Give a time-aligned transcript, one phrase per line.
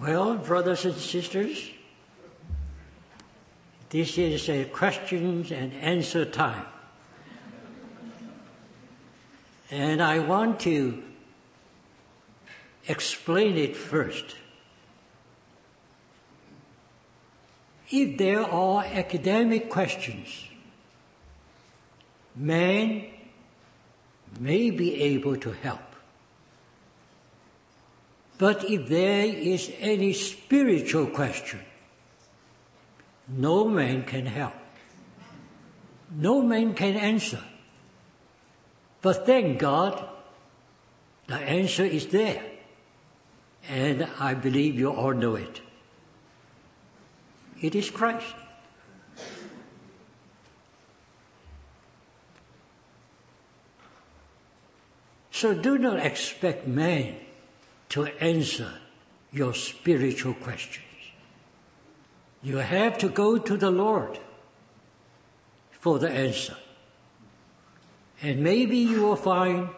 [0.00, 1.70] Well, brothers and sisters,
[3.90, 6.66] this is a questions and answer time.
[9.72, 11.02] And I want to
[12.86, 14.36] explain it first.
[17.90, 20.46] If there are academic questions,
[22.36, 23.06] man
[24.38, 25.87] may be able to help.
[28.38, 31.58] But if there is any spiritual question,
[33.26, 34.54] no man can help.
[36.10, 37.42] No man can answer.
[39.02, 40.08] But thank God,
[41.26, 42.42] the answer is there.
[43.68, 45.60] And I believe you all know it.
[47.60, 48.34] It is Christ.
[55.32, 57.16] So do not expect man
[57.90, 58.72] to answer
[59.32, 60.84] your spiritual questions.
[62.42, 64.18] You have to go to the Lord
[65.70, 66.56] for the answer.
[68.22, 69.70] And maybe you will find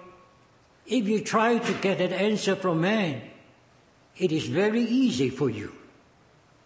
[0.86, 3.22] if you try to get an answer from man,
[4.17, 5.72] it is very easy for you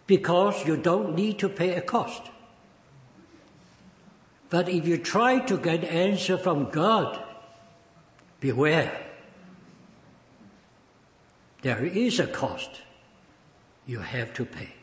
[0.07, 2.23] because you don't need to pay a cost.
[4.49, 7.21] But if you try to get an answer from God,
[8.39, 9.04] beware.
[11.65, 12.69] There is a cost
[13.87, 14.75] you have to pay.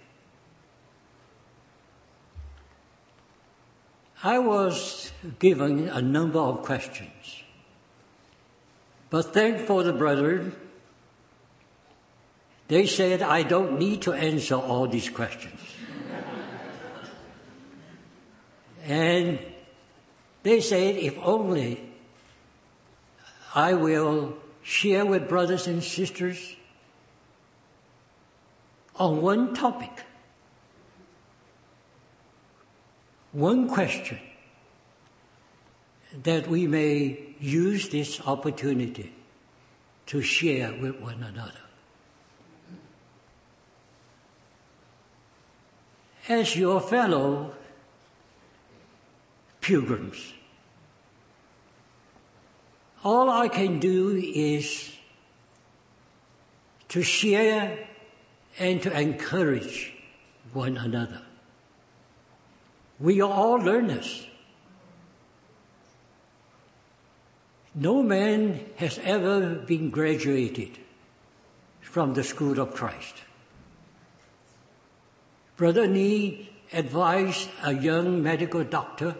[4.24, 7.44] I was given a number of questions,
[9.10, 10.56] but thank for the brethren,
[12.66, 15.60] they said I don't need to answer all these questions.
[18.82, 19.38] and
[20.42, 21.94] they said if only
[23.54, 26.56] I will share with brothers and sisters
[28.96, 30.04] on one topic,
[33.32, 34.18] one question,
[36.22, 39.12] that we may use this opportunity
[40.06, 41.52] to share with one another.
[46.28, 47.54] As your fellow
[49.60, 50.34] pilgrims,
[53.02, 54.92] all I can do is
[56.88, 57.88] to share
[58.58, 59.92] and to encourage
[60.52, 61.22] one another.
[63.00, 64.26] We are all learners.
[67.74, 70.78] No man has ever been graduated
[71.80, 73.14] from the school of Christ.
[75.56, 79.16] Brother Nee advised a young medical doctor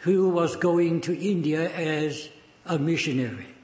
[0.00, 2.28] who was going to India as
[2.66, 3.54] a missionary.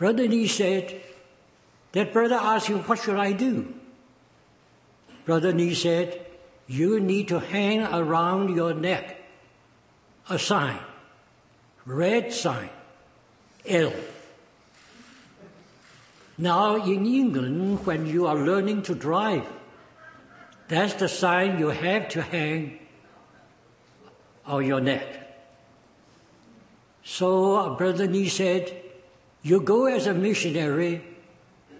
[0.00, 0.98] Brother Nee said,
[1.92, 3.74] that brother asked him, what should I do?
[5.26, 6.24] Brother Nee said,
[6.66, 9.18] you need to hang around your neck
[10.30, 10.78] a sign,
[11.84, 12.70] red sign,
[13.68, 13.92] L.
[16.38, 19.44] Now in England, when you are learning to drive,
[20.68, 22.78] that's the sign you have to hang
[24.46, 25.04] on your neck.
[27.04, 28.79] So Brother Nee said,
[29.42, 31.04] you go as a missionary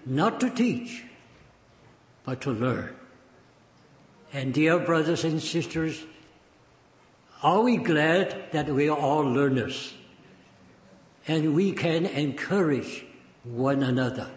[0.05, 1.03] not to teach,
[2.23, 2.95] but to learn.
[4.33, 6.03] And dear brothers and sisters,
[7.43, 9.93] are we glad that we are all learners
[11.27, 13.05] and we can encourage
[13.43, 14.29] one another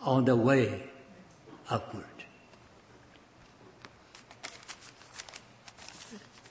[0.00, 0.84] on the way
[1.68, 2.04] upward?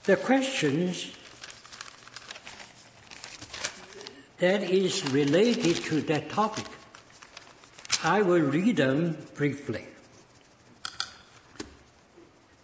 [0.04, 1.12] The questions
[4.44, 6.66] that is related to that topic.
[8.04, 9.86] I will read them briefly.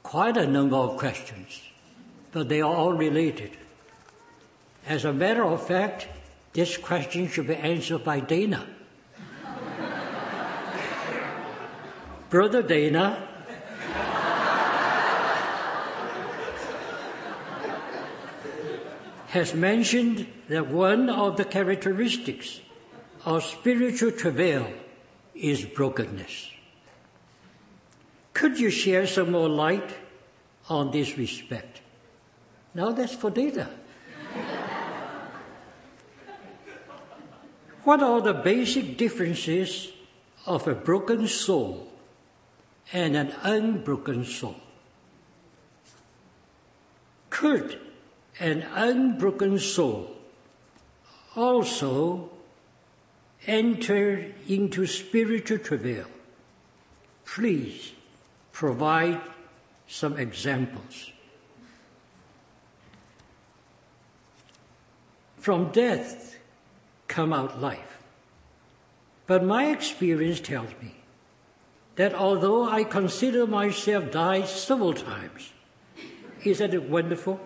[0.03, 1.63] Quite a number of questions,
[2.33, 3.57] but they are all related.
[4.87, 6.09] As a matter of fact,
[6.53, 8.67] this question should be answered by Dana.
[12.29, 13.27] Brother Dana,
[19.29, 22.61] has mentioned that one of the characteristics
[23.25, 24.67] of spiritual travail
[25.33, 26.51] is brokenness.
[28.35, 29.95] Could you share some more light
[30.69, 31.83] on this respect?
[32.75, 33.71] Now that's for Dana.
[37.85, 39.93] what are the basic differences
[40.47, 41.87] of a broken soul
[42.93, 44.57] and an unbroken soul?
[47.29, 47.79] Could
[48.41, 50.17] an unbroken soul
[51.37, 52.31] also
[53.47, 56.07] enter into spiritual travail,
[57.25, 57.93] please
[58.53, 59.21] provide
[59.87, 61.11] some examples.
[65.39, 66.39] From death
[67.09, 67.99] come out life.
[69.27, 70.97] But my experience tells me
[71.97, 75.53] that although I consider myself died several times,
[76.45, 77.41] isn't it wonderful?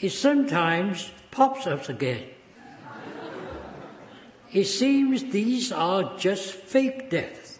[0.00, 2.24] It sometimes pops up again.
[4.52, 7.58] It seems these are just fake deaths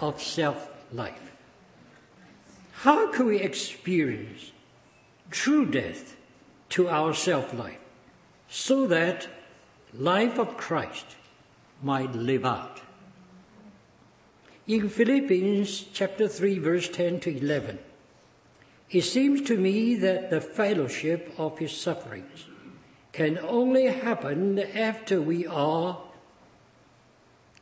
[0.00, 1.32] of self life.
[2.84, 4.52] How can we experience
[5.30, 6.16] true death
[6.70, 7.78] to our self life
[8.48, 9.28] so that
[9.94, 11.16] life of Christ
[11.82, 12.80] might live out.
[14.66, 17.78] In Philippians chapter 3 verse 10 to 11,
[18.90, 22.46] it seems to me that the fellowship of his sufferings
[23.12, 25.98] can only happen after we are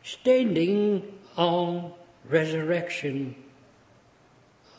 [0.02, 1.02] standing
[1.36, 1.92] on
[2.28, 3.34] resurrection,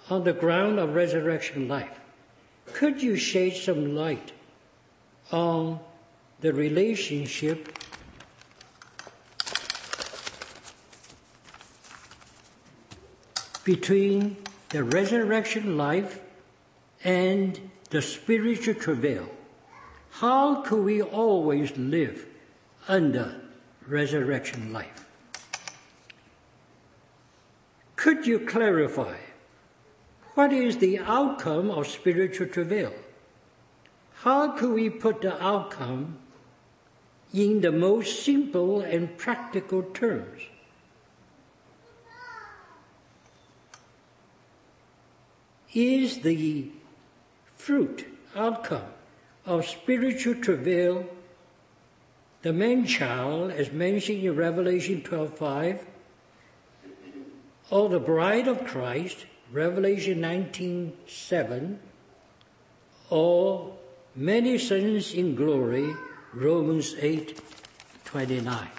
[0.09, 1.99] on the ground of resurrection life.
[2.73, 4.31] Could you shed some light
[5.31, 5.79] on
[6.41, 7.77] the relationship
[13.63, 14.37] between
[14.69, 16.21] the resurrection life
[17.03, 19.29] and the spiritual travail.
[20.11, 22.25] How could we always live
[22.87, 23.41] under
[23.87, 25.05] resurrection life?
[27.95, 29.17] Could you clarify
[30.35, 32.93] what is the outcome of spiritual travail?
[34.23, 36.17] How could we put the outcome
[37.33, 40.41] in the most simple and practical terms.
[45.73, 46.71] Is the
[47.59, 48.87] fruit, outcome
[49.45, 51.05] of spiritual travail
[52.41, 55.85] the man child as mentioned in Revelation 12:5
[57.69, 61.79] or the bride of Christ Revelation 19:7
[63.09, 63.75] or
[64.15, 65.93] many sons in glory
[66.33, 67.41] Romans 8
[68.05, 68.69] 29.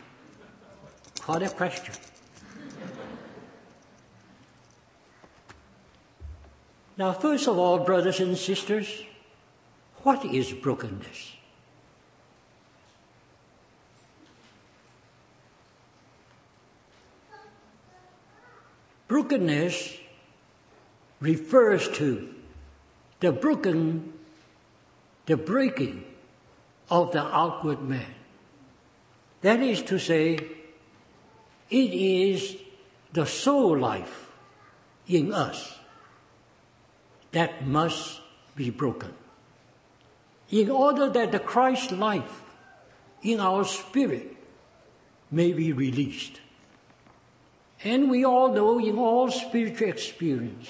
[1.26, 1.94] What a question.
[7.00, 9.04] Now, first of all, brothers and sisters,
[10.02, 11.32] what is brokenness?
[19.08, 19.96] Brokenness
[21.20, 22.34] refers to
[23.20, 24.12] the broken,
[25.24, 26.04] the breaking
[26.90, 28.14] of the outward man.
[29.40, 30.34] That is to say,
[31.70, 32.58] it is
[33.14, 34.30] the soul life
[35.08, 35.79] in us
[37.32, 38.20] that must
[38.56, 39.14] be broken.
[40.50, 42.42] In order that the Christ life
[43.22, 44.36] in our spirit
[45.30, 46.40] may be released.
[47.84, 50.68] And we all know in all spiritual experience,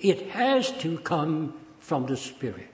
[0.00, 2.70] it has to come from the spirit.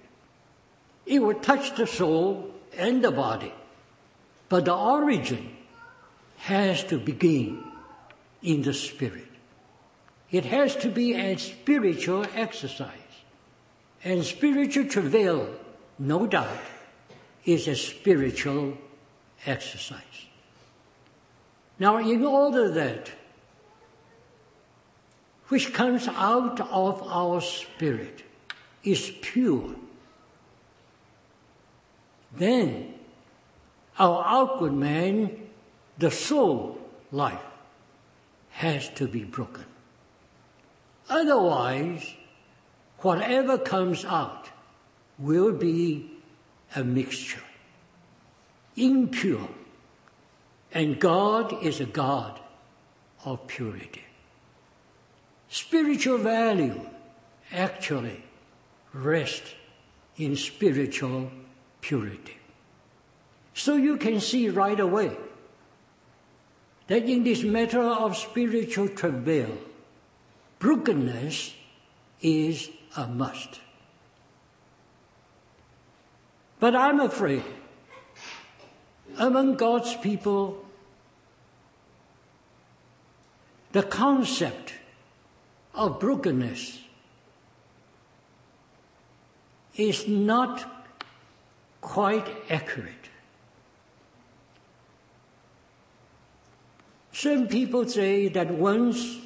[1.05, 3.53] It will touch the soul and the body.
[4.49, 5.57] But the origin
[6.39, 7.65] has to begin
[8.43, 9.30] in the spirit.
[10.31, 12.95] It has to be a spiritual exercise.
[14.05, 15.49] And spiritual travail,
[15.99, 16.59] no doubt,
[17.45, 18.79] is a spiritual
[19.45, 20.27] exercise.
[21.79, 23.11] Now, in order that
[25.49, 28.23] which comes out of our spirit
[28.85, 29.75] is pure,
[32.37, 32.95] then
[33.99, 35.49] our outward man,
[35.99, 37.41] the soul life,
[38.51, 39.65] has to be broken.
[41.11, 42.15] Otherwise,
[43.01, 44.49] whatever comes out
[45.19, 46.09] will be
[46.77, 47.43] a mixture,
[48.77, 49.49] impure.
[50.73, 52.39] And God is a God
[53.25, 54.05] of purity.
[55.49, 56.81] Spiritual value
[57.53, 58.23] actually
[58.93, 59.53] rests
[60.17, 61.33] in spiritual
[61.81, 62.39] purity.
[63.53, 65.17] So you can see right away
[66.87, 69.59] that in this matter of spiritual travail,
[70.61, 71.55] brokenness
[72.23, 73.61] is a must.
[76.61, 77.43] But I'm afraid
[79.19, 80.65] among God's people,
[83.73, 84.75] the concept
[85.75, 86.81] of brokenness
[89.77, 90.89] is not
[91.81, 93.09] quite accurate.
[97.13, 99.19] Some people say that once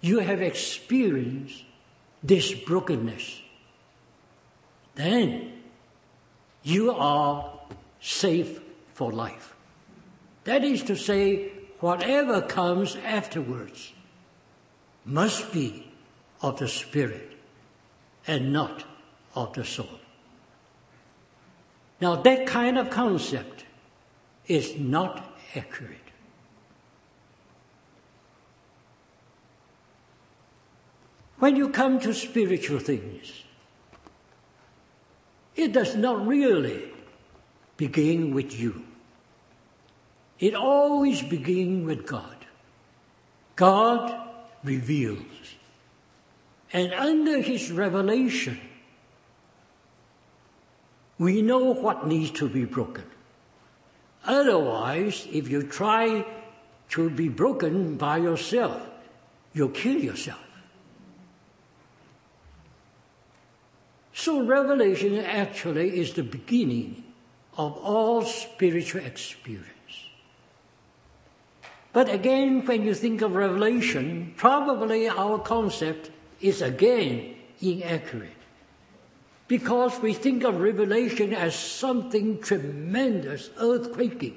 [0.00, 1.64] you have experienced
[2.22, 3.40] this brokenness,
[4.94, 5.52] then
[6.62, 7.58] you are
[8.00, 8.60] safe
[8.94, 9.54] for life.
[10.44, 13.92] That is to say, whatever comes afterwards
[15.04, 15.90] must be
[16.42, 17.32] of the Spirit
[18.26, 18.84] and not
[19.34, 20.00] of the soul.
[22.00, 23.64] Now, that kind of concept
[24.46, 26.09] is not accurate.
[31.40, 33.32] When you come to spiritual things,
[35.56, 36.92] it does not really
[37.78, 38.84] begin with you.
[40.38, 42.36] It always begins with God.
[43.56, 44.28] God
[44.62, 45.56] reveals.
[46.74, 48.60] And under His revelation,
[51.18, 53.04] we know what needs to be broken.
[54.26, 56.26] Otherwise, if you try
[56.90, 58.86] to be broken by yourself,
[59.54, 60.49] you'll kill yourself.
[64.20, 67.04] So revelation actually is the beginning
[67.56, 69.64] of all spiritual experience.
[71.94, 78.36] But again, when you think of revelation, probably our concept is again inaccurate.
[79.48, 84.36] Because we think of revelation as something tremendous, earthquaking.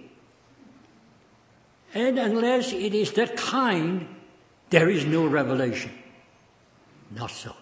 [1.94, 4.08] And unless it is that kind,
[4.70, 5.92] there is no revelation.
[7.12, 7.54] Not so.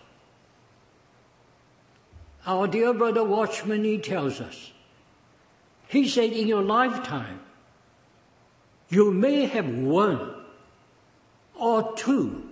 [2.45, 4.71] Our dear brother Watchman, he tells us,
[5.87, 7.41] he said, in your lifetime,
[8.89, 10.33] you may have one
[11.55, 12.49] or two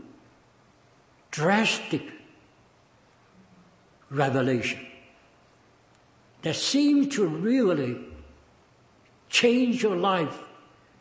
[1.32, 2.04] drastic
[4.10, 4.86] revelation
[6.42, 7.98] that seem to really
[9.30, 10.44] change your life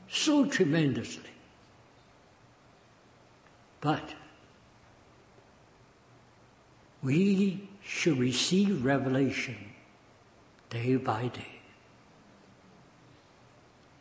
[0.08, 1.30] so tremendously.
[3.80, 4.14] But
[7.02, 9.56] we should receive revelation
[10.68, 11.60] day by day.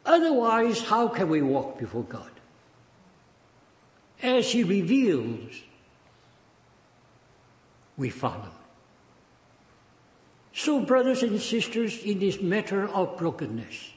[0.05, 2.29] Otherwise, how can we walk before God?
[4.21, 5.55] As He reveals,
[7.95, 8.51] we follow.
[10.51, 13.93] So, brothers and sisters, in this matter of brokenness,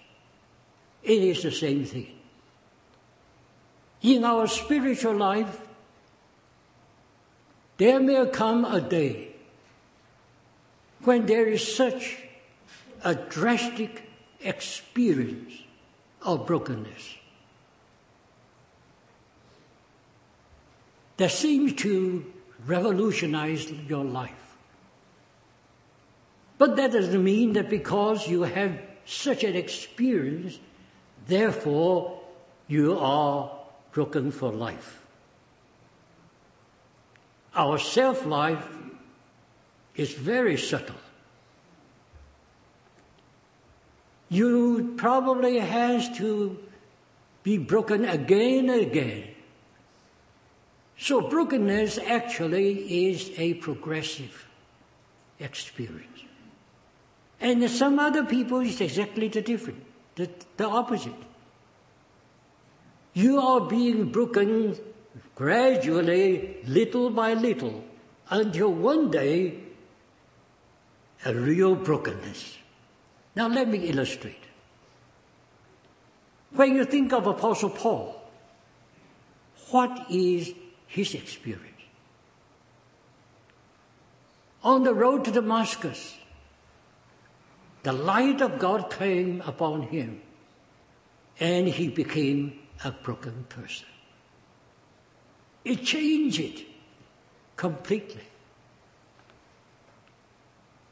[1.02, 2.14] it is the same thing.
[4.02, 5.66] In our spiritual life,
[7.76, 9.29] there may come a day
[11.04, 12.18] when there is such
[13.04, 15.52] a drastic experience
[16.22, 17.16] of brokenness
[21.16, 22.24] that seems to
[22.66, 24.56] revolutionize your life.
[26.58, 30.58] But that doesn't mean that because you have such an experience,
[31.26, 32.20] therefore
[32.68, 33.50] you are
[33.92, 35.02] broken for life.
[37.54, 38.66] Our self life
[40.00, 40.96] is very subtle.
[44.30, 46.56] You probably has to
[47.42, 49.24] be broken again and again.
[50.96, 54.48] So brokenness actually is a progressive
[55.38, 56.24] experience.
[57.38, 61.20] And some other people is exactly the different, the, the opposite.
[63.12, 64.78] You are being broken
[65.34, 67.84] gradually, little by little,
[68.30, 69.69] until one day
[71.24, 72.58] a real brokenness.
[73.36, 74.44] Now let me illustrate.
[76.52, 78.20] When you think of Apostle Paul,
[79.70, 80.52] what is
[80.86, 81.66] his experience?
[84.62, 86.16] On the road to Damascus,
[87.82, 90.20] the light of God came upon him
[91.38, 93.86] and he became a broken person.
[95.64, 96.66] It changed it
[97.56, 98.24] completely.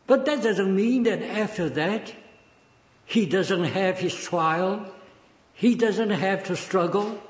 [0.08, 2.14] But that doesn't mean that after that,
[3.04, 4.86] he doesn't have his trial,
[5.52, 7.22] he doesn't have to struggle,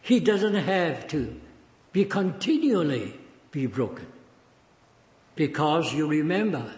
[0.00, 1.38] he doesn't have to
[1.92, 3.18] be continually
[3.50, 4.06] be broken.
[5.34, 6.72] Because you remember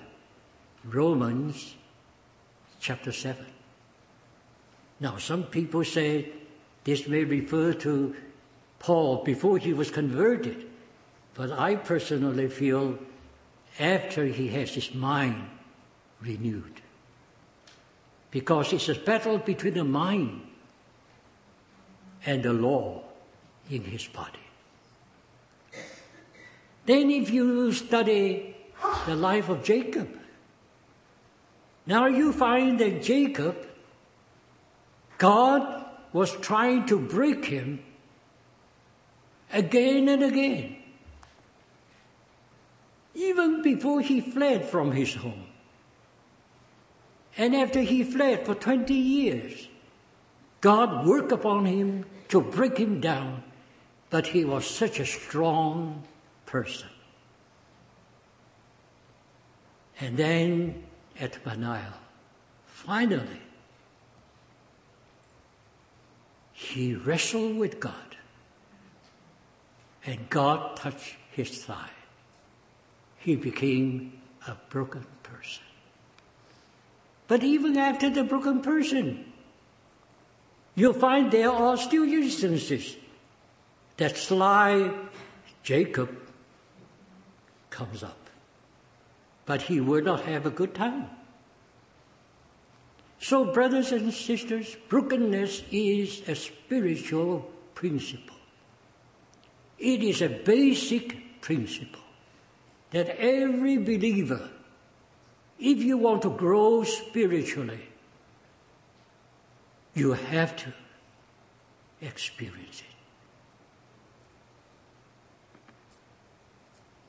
[0.85, 1.75] Romans
[2.81, 3.45] chapter 7.
[5.01, 6.31] Now, some people say
[6.85, 8.17] this may refer to
[8.79, 10.67] Paul before he was converted,
[11.35, 12.99] but I personally feel
[13.79, 15.49] after he has his mind
[16.21, 16.81] renewed.
[18.31, 20.43] Because it's a battle between the mind
[22.25, 23.03] and the law
[23.71, 24.39] in his body.
[26.85, 28.57] Then, if you study
[29.07, 30.09] the life of Jacob,
[31.87, 33.57] now you find that Jacob,
[35.19, 37.83] God was trying to break him
[39.53, 40.82] again and again
[43.15, 45.47] even before he fled from his home.
[47.37, 49.69] And after he fled for 20 years,
[50.61, 53.43] God worked upon him to break him down,
[54.11, 56.05] but he was such a strong
[56.47, 56.89] person.
[60.01, 60.85] And then
[61.19, 61.95] at Peniel,
[62.67, 63.43] finally,
[66.53, 68.17] he wrestled with God,
[70.05, 71.91] and God touched his thigh.
[73.23, 75.63] He became a broken person.
[77.29, 79.33] But even after the broken person,
[80.75, 82.97] you'll find there are still instances
[83.97, 84.91] that sly
[85.63, 86.11] Jacob
[87.71, 88.19] comes up.
[89.47, 91.07] But he would not have a good time.
[93.21, 98.37] So, brothers and sisters, brokenness is a spiritual principle.
[99.79, 102.02] It is a basic principle
[102.93, 104.49] that every believer,
[105.59, 107.89] if you want to grow spiritually,
[109.95, 110.73] you have to
[112.01, 112.87] experience it.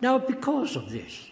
[0.02, 1.28] Now, because of this,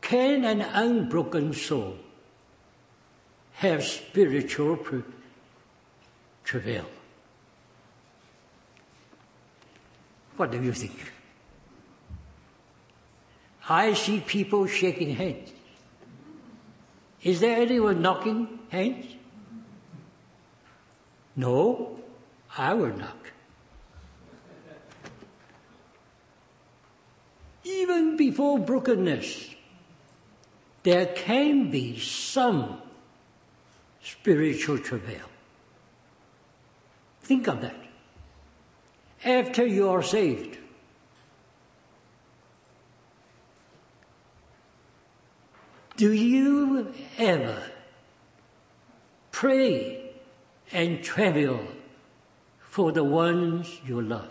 [0.00, 1.98] can an unbroken soul
[3.54, 4.78] have spiritual
[6.44, 6.86] travail?
[10.36, 11.15] What do you think?
[13.68, 15.52] I see people shaking hands.
[17.22, 19.06] Is there anyone knocking hands?
[21.34, 21.98] No,
[22.56, 23.32] I will knock.
[27.64, 29.50] Even before brokenness,
[30.84, 32.80] there can be some
[34.00, 35.26] spiritual travail.
[37.22, 37.76] Think of that.
[39.24, 40.58] After you are saved,
[45.96, 47.62] Do you ever
[49.32, 50.10] pray
[50.70, 51.66] and travail
[52.60, 54.30] for the ones you love?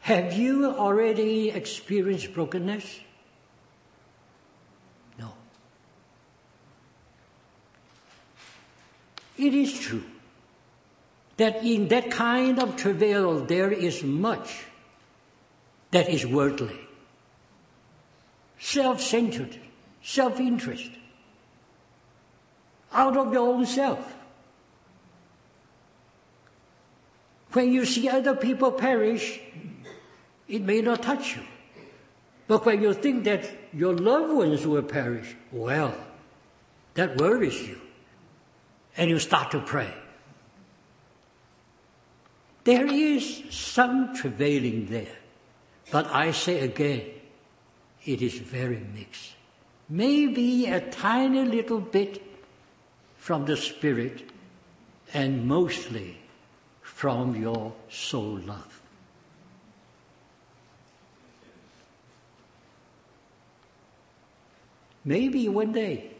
[0.00, 2.98] Have you already experienced brokenness?
[5.16, 5.32] No.
[9.38, 10.02] It is true
[11.36, 14.64] that in that kind of travail there is much
[15.92, 16.89] that is worldly
[18.60, 19.58] self-centered,
[20.02, 20.90] self-interest,
[22.92, 24.14] out of your own self.
[27.52, 29.40] When you see other people perish,
[30.46, 31.42] it may not touch you.
[32.46, 35.94] But when you think that your loved ones will perish, well,
[36.94, 37.80] that worries you.
[38.96, 39.92] And you start to pray.
[42.64, 45.16] There is some travailing there.
[45.90, 47.19] But I say again,
[48.04, 49.32] it is very mixed.
[49.88, 52.22] Maybe a tiny little bit
[53.16, 54.30] from the Spirit
[55.12, 56.18] and mostly
[56.82, 58.80] from your soul love.
[65.04, 66.10] Maybe one day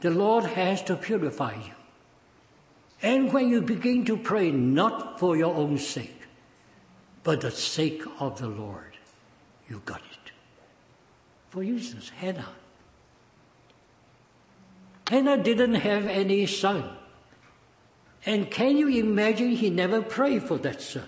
[0.00, 1.74] the Lord has to purify you.
[3.02, 6.22] And when you begin to pray, not for your own sake,
[7.22, 8.96] but the sake of the Lord,
[9.68, 10.11] you got it.
[11.52, 12.48] For instance, Hannah.
[15.06, 16.82] Hannah didn't have any son.
[18.24, 21.06] And can you imagine he never prayed for that son?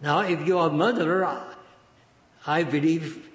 [0.00, 1.28] Now, if you are a mother,
[2.46, 3.28] I believe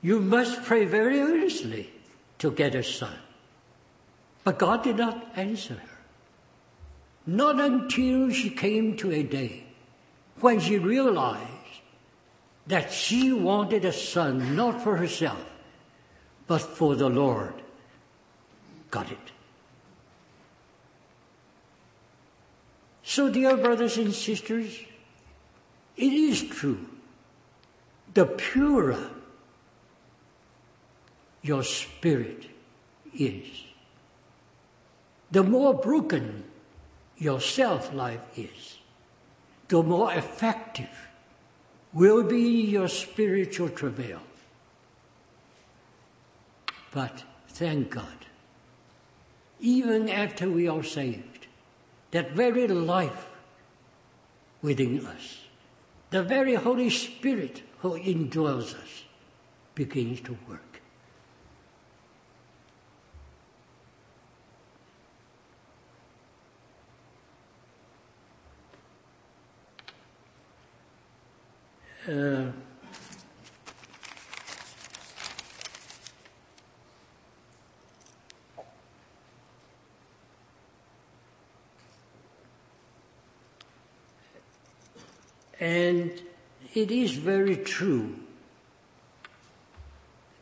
[0.00, 1.92] you must pray very earnestly
[2.38, 3.18] to get a son.
[4.42, 5.98] But God did not answer her.
[7.26, 9.66] Not until she came to a day
[10.40, 11.51] when she realized
[12.66, 15.44] that she wanted a son not for herself,
[16.46, 17.54] but for the Lord.
[18.90, 19.32] Got it.
[23.02, 24.78] So, dear brothers and sisters,
[25.96, 26.86] it is true.
[28.14, 29.10] The purer
[31.42, 32.46] your spirit
[33.14, 33.46] is,
[35.30, 36.44] the more broken
[37.16, 38.78] your self life is,
[39.68, 41.08] the more effective
[41.92, 44.20] will be your spiritual travail.
[46.90, 48.26] But thank God,
[49.60, 51.46] even after we are saved,
[52.10, 53.28] that very life
[54.60, 55.38] within us,
[56.10, 59.04] the very Holy Spirit who indwells us,
[59.74, 60.71] begins to work.
[72.08, 72.46] uh,
[85.60, 86.10] and
[86.74, 88.16] it is very true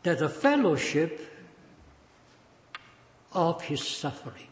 [0.01, 1.31] that a fellowship
[3.33, 4.47] of his suffering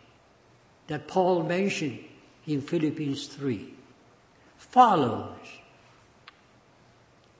[0.87, 1.99] that Paul mentioned
[2.45, 3.73] in Philippians 3
[4.57, 5.58] follows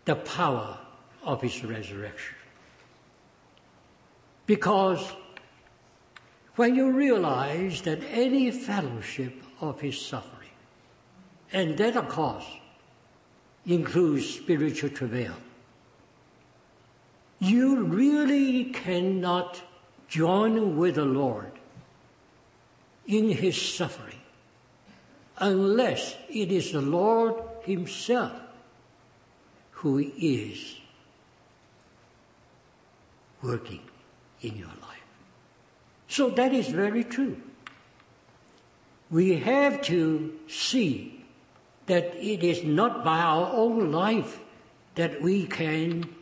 [0.09, 0.75] the power
[1.23, 2.35] of his resurrection.
[4.47, 5.13] Because
[6.55, 10.49] when you realize that any fellowship of his suffering,
[11.53, 12.47] and that of course
[13.67, 15.35] includes spiritual travail,
[17.37, 19.61] you really cannot
[20.07, 21.51] join with the Lord
[23.05, 24.23] in his suffering
[25.37, 28.48] unless it is the Lord himself
[29.79, 30.75] who is
[33.41, 33.79] working
[34.41, 35.07] in your life.
[36.09, 37.41] So that is very true.
[39.09, 41.23] We have to see
[41.85, 44.39] that it is not by our own life
[44.95, 46.13] that we can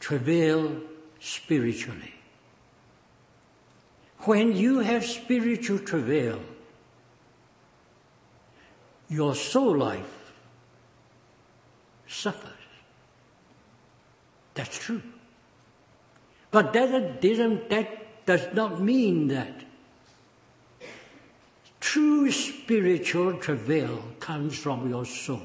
[0.00, 0.80] travail
[1.20, 2.14] spiritually.
[4.20, 6.40] When you have spiritual travail,
[9.08, 10.15] your soul life
[12.16, 12.52] suffers.
[14.54, 15.02] That's true.
[16.50, 19.64] But that, that does not mean that
[21.80, 25.42] true spiritual travail comes from your soul.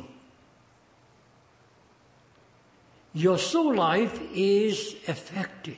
[3.14, 5.78] Your soul life is affected.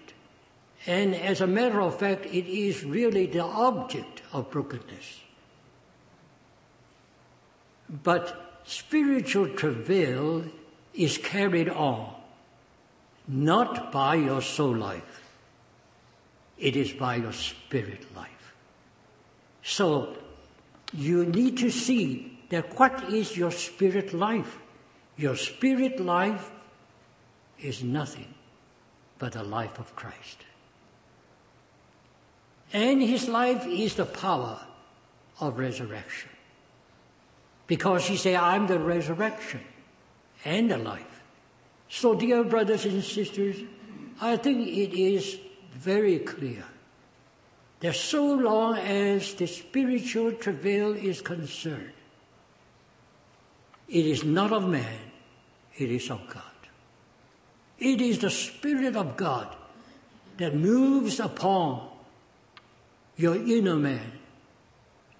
[0.85, 5.21] And as a matter of fact, it is really the object of brokenness.
[7.89, 10.43] But spiritual travail
[10.93, 12.13] is carried on
[13.27, 15.23] not by your soul life,
[16.57, 18.53] it is by your spirit life.
[19.63, 20.15] So
[20.93, 24.59] you need to see that what is your spirit life?
[25.17, 26.51] Your spirit life
[27.59, 28.33] is nothing
[29.19, 30.39] but the life of Christ.
[32.73, 34.59] And his life is the power
[35.39, 36.29] of resurrection.
[37.67, 39.61] Because he said, I'm the resurrection
[40.45, 41.23] and the life.
[41.89, 43.57] So, dear brothers and sisters,
[44.19, 45.37] I think it is
[45.73, 46.63] very clear
[47.79, 51.91] that so long as the spiritual travail is concerned,
[53.87, 55.11] it is not of man,
[55.77, 56.43] it is of God.
[57.77, 59.55] It is the Spirit of God
[60.37, 61.89] that moves upon
[63.17, 64.13] your inner man,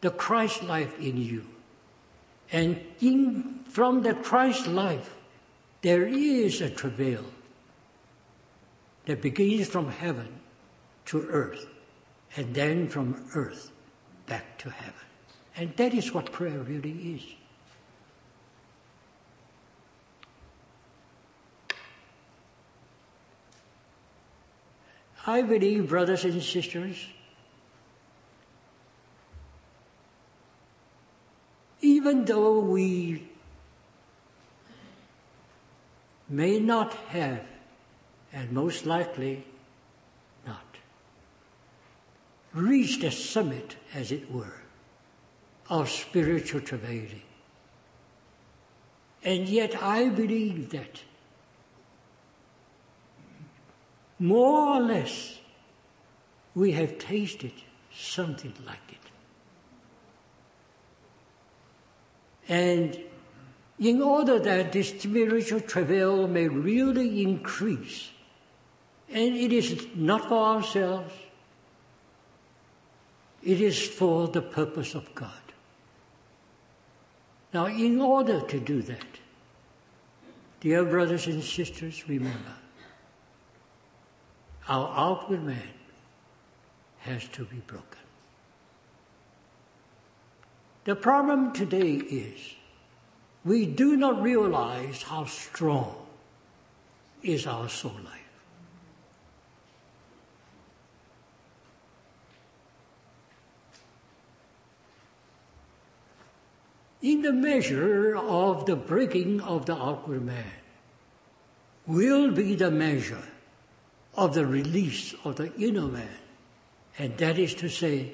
[0.01, 1.45] the Christ life in you.
[2.51, 5.15] And in, from the Christ life,
[5.81, 7.25] there is a travail
[9.05, 10.41] that begins from heaven
[11.05, 11.65] to earth
[12.38, 13.71] and then from earth
[14.27, 14.93] back to heaven.
[15.57, 17.23] And that is what prayer really is.
[25.25, 27.07] I believe, brothers and sisters,
[31.81, 33.33] even though we
[36.34, 37.46] may not have,
[38.34, 39.46] and most likely
[40.48, 40.65] not,
[42.54, 44.62] reached a summit, as it were,
[45.69, 47.22] of spiritual travailing.
[49.24, 51.04] And yet I believe that
[54.17, 55.39] more or less
[56.56, 57.54] we have tasted
[57.93, 58.98] something like it.
[62.50, 62.98] And
[63.79, 68.12] in order that this spiritual travail may really increase,
[69.09, 71.13] and it is not for ourselves,
[73.43, 75.31] it is for the purpose of God.
[77.53, 79.19] Now, in order to do that,
[80.59, 82.55] dear brothers and sisters, remember,
[84.67, 85.73] our outward man
[86.99, 87.99] has to be broken.
[90.86, 92.55] The problem today is
[93.45, 95.95] we do not realize how strong
[97.21, 98.19] is our soul life.
[107.01, 110.53] In the measure of the breaking of the outward man
[111.86, 113.27] will be the measure
[114.15, 116.08] of the release of the inner man.
[116.97, 118.13] And that is to say,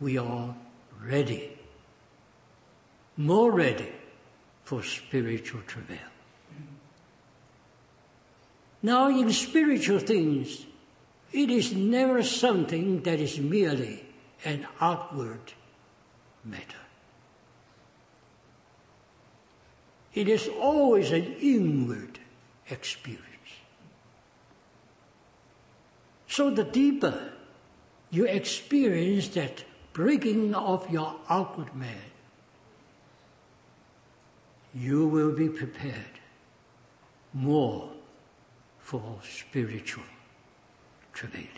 [0.00, 0.54] we are
[1.02, 1.58] ready,
[3.18, 3.92] more ready
[4.64, 5.96] for spiritual travail.
[5.98, 6.74] Mm-hmm.
[8.82, 10.66] Now, in spiritual things,
[11.32, 14.04] it is never something that is merely
[14.44, 15.52] an outward
[16.44, 16.84] matter.
[20.14, 22.20] It is always an inward
[22.70, 23.24] experience.
[26.28, 27.32] So the deeper
[28.10, 32.13] you experience that breaking of your outward man,
[34.74, 36.20] you will be prepared
[37.32, 37.90] more
[38.78, 40.04] for spiritual
[41.12, 41.48] travailing.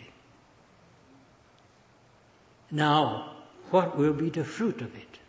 [2.71, 3.31] Now,
[3.71, 5.19] what will be the fruit of it?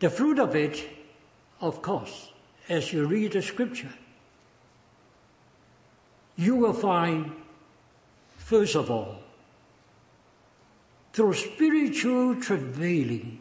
[0.00, 0.88] The fruit of it,
[1.60, 2.30] of course,
[2.68, 3.92] as you read the scripture,
[6.36, 7.32] you will find,
[8.36, 9.16] first of all,
[11.12, 13.39] through spiritual travailing,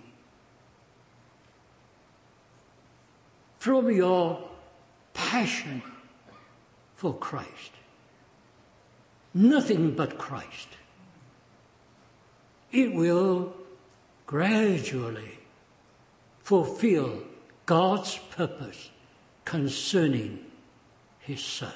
[3.59, 4.39] from your
[5.13, 5.83] passion
[6.95, 7.71] for Christ.
[9.33, 10.69] Nothing but Christ.
[12.71, 13.53] It will
[14.25, 15.39] gradually
[16.41, 17.21] fulfill
[17.65, 18.89] God's purpose
[19.45, 20.45] concerning
[21.19, 21.73] His Son.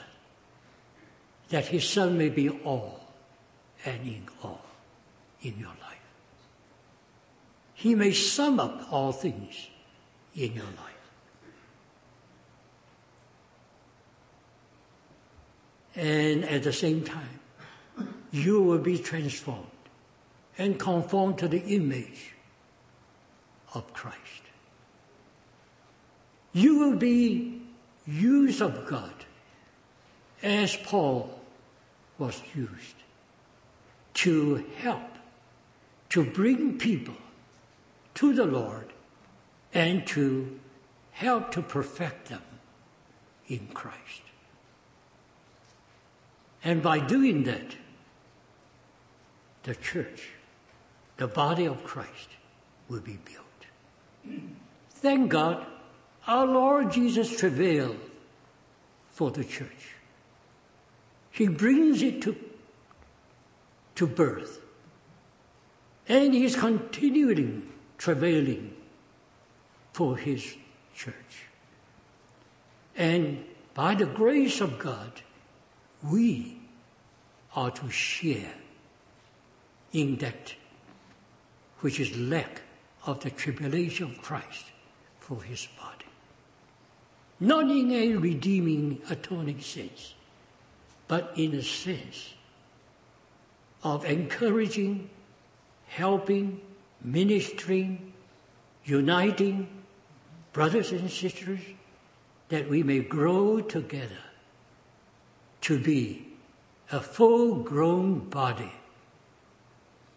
[1.50, 3.02] That His Son may be all
[3.86, 4.66] and in all
[5.42, 6.00] in your life.
[7.74, 9.68] He may sum up all things
[10.36, 10.93] in your life.
[15.96, 17.40] And at the same time,
[18.32, 19.68] you will be transformed
[20.58, 22.34] and conformed to the image
[23.74, 24.18] of Christ.
[26.52, 27.62] You will be
[28.06, 29.14] used of God
[30.42, 31.40] as Paul
[32.18, 32.96] was used
[34.16, 35.10] to help,
[36.10, 37.16] to bring people
[38.16, 38.94] to the Lord
[39.74, 40.60] and to
[41.12, 42.44] help to perfect them
[43.48, 44.23] in Christ.
[46.64, 47.76] And by doing that,
[49.64, 50.30] the church,
[51.18, 52.30] the body of Christ,
[52.88, 54.40] will be built.
[54.90, 55.66] Thank God,
[56.28, 58.00] our Lord Jesus travailed
[59.10, 59.96] for the church.
[61.32, 62.36] He brings it to,
[63.96, 64.62] to birth.
[66.08, 68.76] And he's continuing travailing
[69.94, 70.56] for his
[70.96, 71.48] church.
[72.96, 75.22] And by the grace of God,
[76.10, 76.58] we
[77.56, 78.54] are to share
[79.92, 80.54] in that
[81.80, 82.62] which is lack
[83.06, 84.66] of the tribulation of Christ
[85.20, 86.06] for his body.
[87.40, 90.14] Not in a redeeming, atoning sense,
[91.08, 92.34] but in a sense
[93.84, 95.10] of encouraging,
[95.88, 96.62] helping,
[97.02, 98.14] ministering,
[98.86, 99.68] uniting
[100.54, 101.60] brothers and sisters
[102.50, 104.20] that we may grow together
[105.64, 106.28] to be
[106.92, 108.74] a full grown body,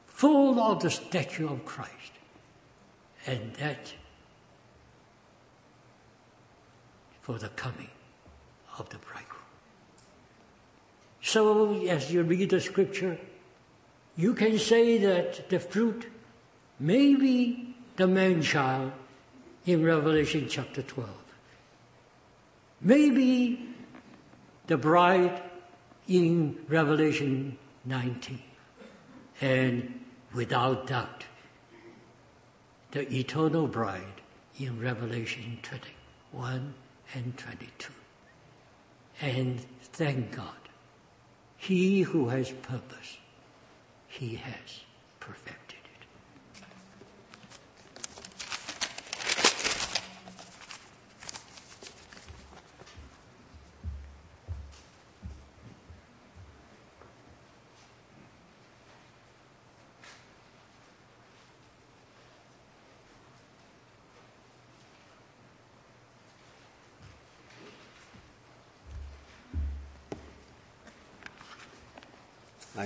[0.07, 1.93] full of the stature of Christ.
[3.27, 3.95] And that
[7.23, 7.91] for the coming
[8.79, 9.43] of the bridegroom.
[11.23, 13.19] So, as you read the scripture,
[14.17, 16.07] you can say that the fruit
[16.79, 18.93] may be the man child
[19.65, 21.09] in Revelation chapter 12.
[22.81, 23.76] Maybe
[24.66, 25.42] the bride
[26.09, 28.42] in Revelation 19.
[29.40, 30.00] And
[30.35, 31.24] without doubt,
[32.92, 34.20] the eternal bride
[34.59, 36.74] in Revelation 21
[37.14, 37.92] and 22.
[39.20, 40.55] And thank God,
[41.57, 43.18] he who has purpose,
[44.07, 44.81] he has
[45.20, 45.56] perfect.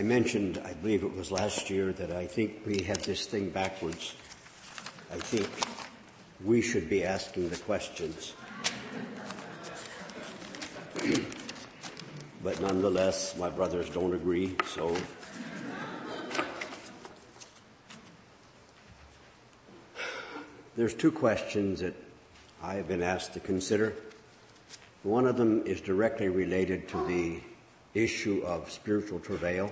[0.01, 3.51] I mentioned, I believe it was last year, that I think we have this thing
[3.51, 4.15] backwards.
[5.13, 5.47] I think
[6.43, 8.33] we should be asking the questions.
[12.43, 14.97] but nonetheless, my brothers don't agree, so.
[20.77, 21.95] There's two questions that
[22.63, 23.93] I have been asked to consider.
[25.03, 27.43] One of them is directly related to the
[27.93, 29.71] issue of spiritual travail,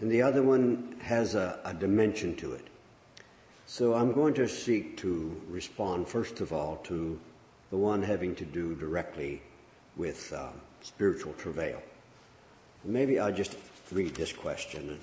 [0.00, 2.66] and the other one has a, a dimension to it.
[3.66, 7.20] So I'm going to seek to respond, first of all, to
[7.70, 9.42] the one having to do directly
[9.96, 10.48] with uh,
[10.80, 11.82] spiritual travail.
[12.84, 13.56] Maybe I'll just
[13.92, 14.98] read this question.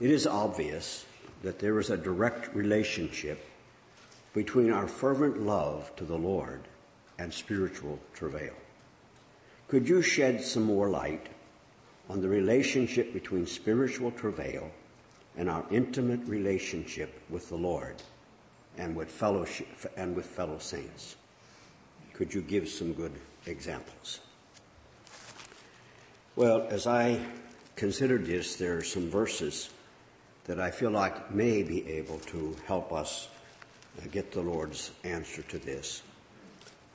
[0.00, 1.04] It is obvious
[1.42, 3.44] that there is a direct relationship
[4.32, 6.62] between our fervent love to the Lord
[7.18, 8.54] and spiritual travail.
[9.68, 11.28] Could you shed some more light
[12.08, 14.70] on the relationship between spiritual travail
[15.36, 17.96] and our intimate relationship with the Lord
[18.76, 21.16] and with fellowship and with fellow saints?
[22.12, 23.12] Could you give some good
[23.46, 24.20] examples?
[26.36, 27.20] Well, as I
[27.76, 29.70] considered this, there are some verses
[30.44, 33.28] that I feel like may be able to help us
[33.98, 36.02] uh, get the Lord's answer to this.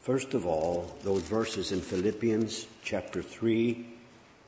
[0.02, 3.86] First of all, those verses in Philippians chapter 3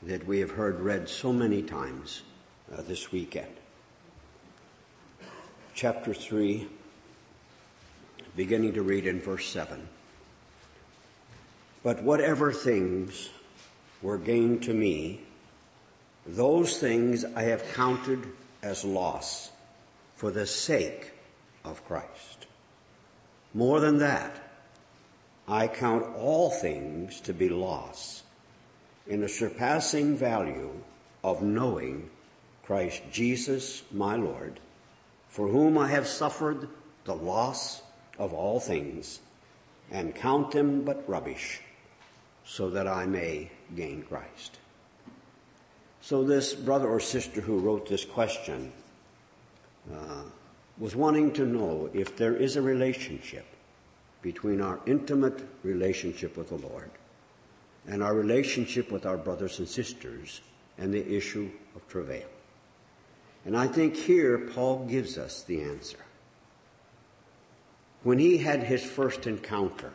[0.04, 2.24] that we have heard read so many times
[2.76, 3.54] uh, this weekend.
[5.76, 6.68] Chapter 3,
[8.36, 9.88] beginning to read in verse 7.
[11.84, 13.30] But whatever things
[14.02, 15.22] were gained to me,
[16.26, 18.28] those things I have counted
[18.62, 19.52] as loss
[20.16, 21.12] for the sake
[21.64, 22.48] of Christ.
[23.54, 24.36] More than that,
[25.48, 28.21] I count all things to be loss
[29.12, 30.72] in the surpassing value
[31.22, 32.10] of knowing
[32.64, 34.62] Christ Jesus my Lord,
[35.28, 36.70] for whom I have suffered
[37.04, 37.82] the loss
[38.18, 39.20] of all things
[39.92, 41.60] and count them but rubbish
[42.46, 44.60] so that I may gain Christ.
[46.00, 48.72] So this brother or sister who wrote this question
[49.94, 50.24] uh,
[50.78, 53.46] was wanting to know if there is a relationship
[54.22, 56.92] between our intimate relationship with the Lord
[57.88, 60.42] and our relationship with our brothers and sisters
[60.78, 62.28] and the issue of travail.
[63.46, 65.98] And I think here Paul gives us the answer.
[68.04, 69.94] When he had his first encounter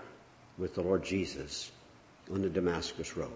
[0.59, 1.71] with the Lord Jesus
[2.33, 3.31] on the Damascus Road,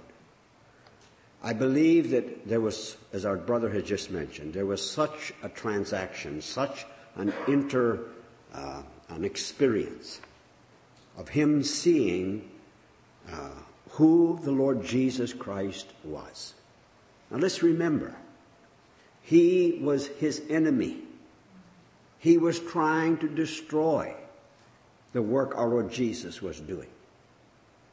[1.42, 5.48] I believe that there was, as our brother has just mentioned, there was such a
[5.48, 6.84] transaction, such
[7.16, 8.00] an inter,
[8.52, 10.20] uh, an experience
[11.16, 12.50] of him seeing
[13.30, 13.48] uh,
[13.92, 16.54] who the Lord Jesus Christ was.
[17.30, 18.14] Now let's remember,
[19.22, 20.98] he was his enemy.
[22.18, 24.14] He was trying to destroy
[25.12, 26.88] the work our Lord Jesus was doing.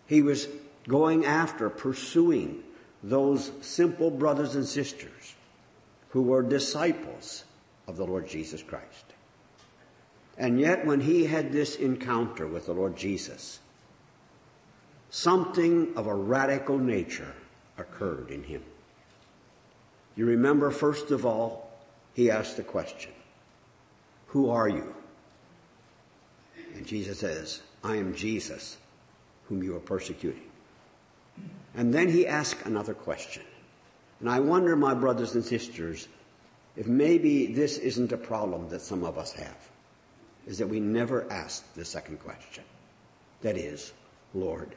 [0.05, 0.47] He was
[0.87, 2.63] going after, pursuing
[3.03, 5.35] those simple brothers and sisters
[6.09, 7.43] who were disciples
[7.87, 9.05] of the Lord Jesus Christ.
[10.37, 13.59] And yet when he had this encounter with the Lord Jesus,
[15.09, 17.33] something of a radical nature
[17.77, 18.63] occurred in him.
[20.15, 21.69] You remember, first of all,
[22.13, 23.11] he asked the question,
[24.27, 24.95] Who are you?
[26.75, 28.77] And Jesus says, I am Jesus,
[29.47, 30.41] whom you are persecuting.
[31.75, 33.43] And then he asked another question.
[34.19, 36.07] And I wonder, my brothers and sisters,
[36.75, 39.69] if maybe this isn't a problem that some of us have,
[40.47, 42.63] is that we never ask the second question.
[43.41, 43.93] That is,
[44.33, 44.75] Lord,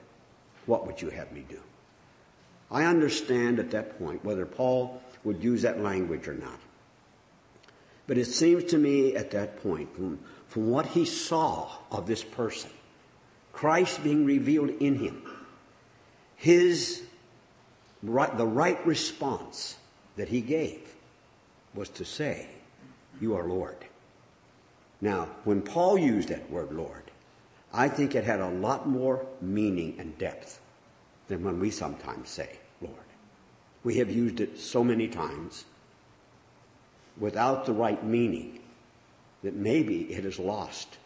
[0.70, 1.61] what would you have me do?
[2.70, 6.61] I understand at that point whether Paul would use that language or not.
[8.06, 12.22] But it seems to me at that point, from, from what he saw of this
[12.22, 12.70] person,
[13.52, 15.22] Christ being revealed in him,
[16.37, 17.02] his
[18.04, 19.76] right, the right response
[20.14, 20.94] that he gave
[21.74, 22.46] was to say,
[23.20, 23.76] you are Lord.
[25.00, 27.11] Now, when Paul used that word Lord,
[27.72, 30.60] I think it had a lot more meaning and depth
[31.31, 32.97] than when we sometimes say Lord.
[33.85, 35.64] We have used it so many times
[37.16, 38.61] without the right meaning
[39.43, 40.99] that maybe it has lost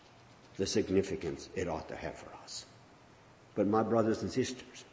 [0.57, 2.65] the significance it ought to have for us.
[3.55, 4.85] But my brothers and sisters,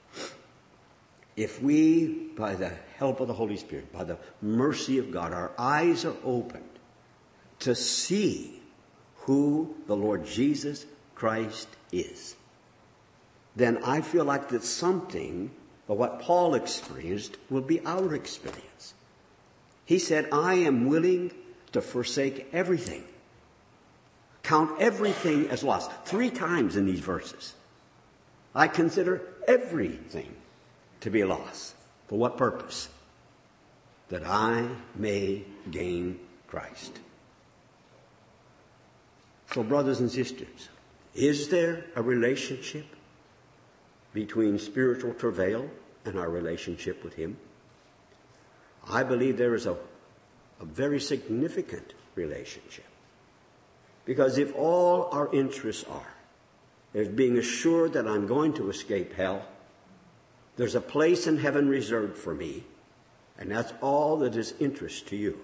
[1.38, 5.52] if we, by the help of the Holy Spirit, by the mercy of God, our
[5.58, 6.66] eyes are opened
[7.60, 8.62] to see
[9.16, 12.36] who the Lord Jesus Christ is,
[13.56, 15.52] then I feel like that something
[15.88, 18.94] of what Paul experienced will be our experience.
[19.86, 21.32] He said, I am willing
[21.74, 23.04] to forsake everything.
[24.44, 25.92] Count everything as lost.
[26.06, 27.54] Three times in these verses.
[28.56, 30.34] I consider everything
[31.02, 31.76] to be lost.
[32.08, 32.90] For what purpose?
[34.10, 37.00] That I may gain Christ.
[39.54, 40.70] So brothers and sisters,
[41.14, 42.86] is there a relationship
[44.14, 45.70] between spiritual travail
[46.06, 47.38] and our relationship with Him?
[48.90, 49.78] I believe there is a,
[50.60, 52.86] a very significant relationship.
[54.06, 56.14] Because if all our interests are
[56.94, 59.46] is being assured that I'm going to escape hell,
[60.58, 62.64] there's a place in heaven reserved for me,
[63.38, 65.40] and that's all that is interest to you,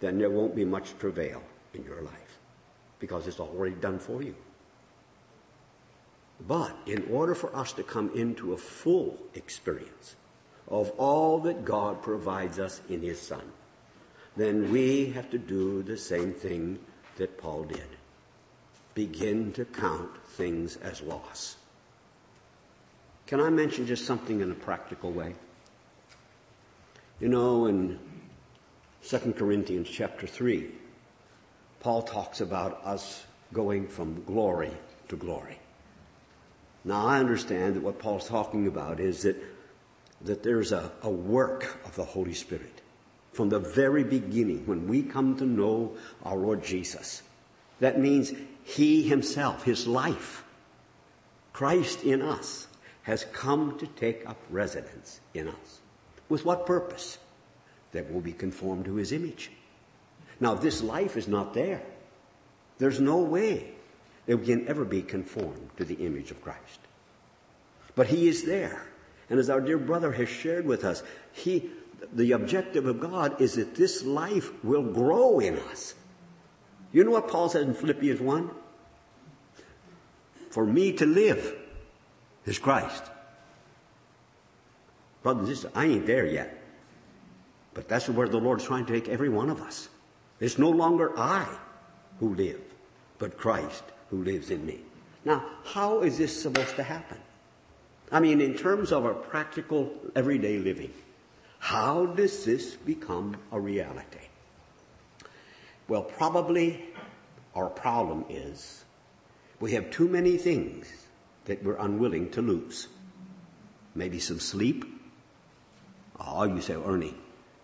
[0.00, 1.42] then there won't be much travail
[1.74, 2.38] in your life
[2.98, 4.34] because it's already done for you.
[6.40, 10.16] But in order for us to come into a full experience
[10.68, 13.52] of all that God provides us in His Son,
[14.36, 16.78] then we have to do the same thing
[17.16, 17.86] that Paul did.
[18.94, 21.56] Begin to count things as loss.
[23.26, 25.34] Can I mention just something in a practical way?
[27.18, 27.98] You know, in
[29.08, 30.70] 2 Corinthians chapter 3,
[31.80, 34.72] Paul talks about us going from glory
[35.08, 35.58] to glory.
[36.86, 39.36] Now I understand that what Paul's talking about is that,
[40.22, 42.80] that there's a, a work of the Holy Spirit
[43.32, 47.24] from the very beginning when we come to know our Lord Jesus.
[47.80, 48.32] That means
[48.62, 50.44] He Himself, His life,
[51.52, 52.68] Christ in us,
[53.02, 55.80] has come to take up residence in us.
[56.28, 57.18] With what purpose?
[57.90, 59.50] That we'll be conformed to His image.
[60.38, 61.82] Now, this life is not there,
[62.78, 63.75] there's no way
[64.26, 66.80] that we can ever be conformed to the image of Christ.
[67.94, 68.86] But He is there.
[69.30, 71.02] And as our dear brother has shared with us,
[71.32, 71.70] He,
[72.12, 75.94] the objective of God is that this life will grow in us.
[76.92, 78.50] You know what Paul says in Philippians 1?
[80.50, 81.56] For me to live
[82.44, 83.04] is Christ.
[85.22, 86.62] Brothers and sisters, I ain't there yet.
[87.74, 89.88] But that's where the Lord's trying to take every one of us.
[90.40, 91.46] It's no longer I
[92.20, 92.60] who live,
[93.18, 94.80] but Christ who lives in me.
[95.24, 97.18] Now, how is this supposed to happen?
[98.12, 100.92] I mean, in terms of our practical everyday living,
[101.58, 104.28] how does this become a reality?
[105.88, 106.84] Well, probably
[107.54, 108.84] our problem is
[109.58, 111.06] we have too many things
[111.46, 112.88] that we're unwilling to lose.
[113.94, 114.84] Maybe some sleep.
[116.20, 117.14] Oh, you say, Ernie,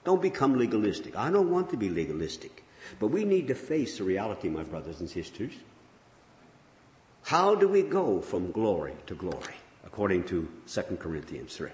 [0.04, 1.16] don't become legalistic.
[1.16, 2.64] I don't want to be legalistic.
[2.98, 5.52] But we need to face the reality, my brothers and sisters.
[7.24, 9.54] How do we go from glory to glory,
[9.84, 11.70] according to 2 Corinthians 3?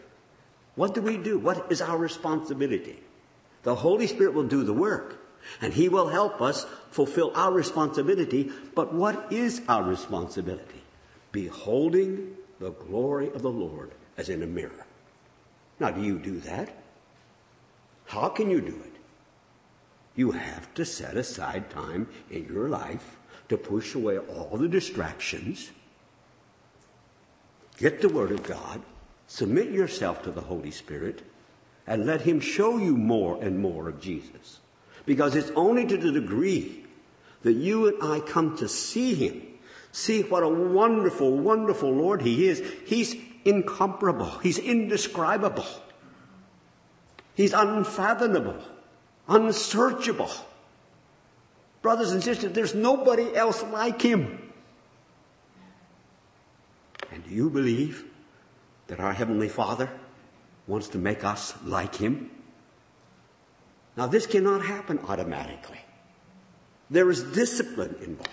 [0.74, 1.38] What do we do?
[1.38, 3.00] What is our responsibility?
[3.62, 5.18] The Holy Spirit will do the work,
[5.60, 8.52] and He will help us fulfill our responsibility.
[8.74, 10.82] But what is our responsibility?
[11.32, 14.86] Beholding the glory of the Lord as in a mirror.
[15.80, 16.74] Now, do you do that?
[18.06, 18.92] How can you do it?
[20.16, 23.17] You have to set aside time in your life
[23.48, 25.70] to push away all the distractions,
[27.78, 28.82] get the Word of God,
[29.26, 31.22] submit yourself to the Holy Spirit,
[31.86, 34.58] and let Him show you more and more of Jesus.
[35.06, 36.84] Because it's only to the degree
[37.42, 39.42] that you and I come to see Him,
[39.92, 42.62] see what a wonderful, wonderful Lord He is.
[42.84, 44.38] He's incomparable.
[44.42, 45.66] He's indescribable.
[47.34, 48.62] He's unfathomable
[49.28, 50.30] unsearchable.
[51.82, 54.52] Brothers and sisters, there's nobody else like him.
[57.12, 58.04] And do you believe
[58.88, 59.90] that our Heavenly Father
[60.66, 62.30] wants to make us like him?
[63.96, 65.80] Now, this cannot happen automatically.
[66.90, 68.32] There is discipline involved.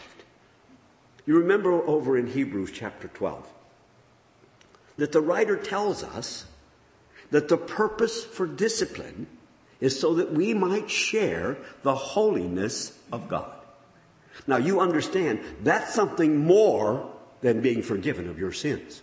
[1.26, 3.48] You remember over in Hebrews chapter 12
[4.98, 6.46] that the writer tells us
[7.32, 9.28] that the purpose for discipline
[9.80, 13.52] is so that we might share the holiness of God.
[14.48, 17.12] Now you understand that's something more
[17.42, 19.02] than being forgiven of your sins.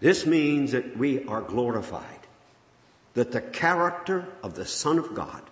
[0.00, 2.26] This means that we are glorified,
[3.14, 5.42] that the character of the Son of God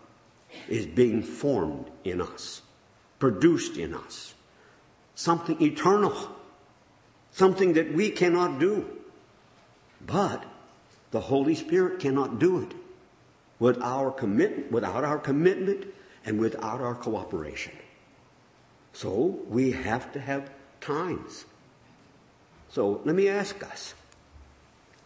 [0.68, 2.62] is being formed in us,
[3.18, 4.34] produced in us,
[5.14, 6.14] something eternal,
[7.32, 8.88] something that we cannot do.
[10.04, 10.44] But
[11.10, 12.74] the Holy Spirit cannot do it
[13.58, 15.86] without our commitment, without our commitment
[16.24, 17.72] and without our cooperation.
[18.92, 20.50] So we have to have
[20.80, 21.44] times.
[22.68, 23.94] So let me ask us,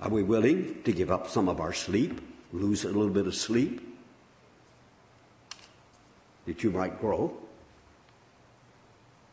[0.00, 2.20] are we willing to give up some of our sleep,
[2.52, 3.80] lose a little bit of sleep,
[6.46, 7.36] that you might grow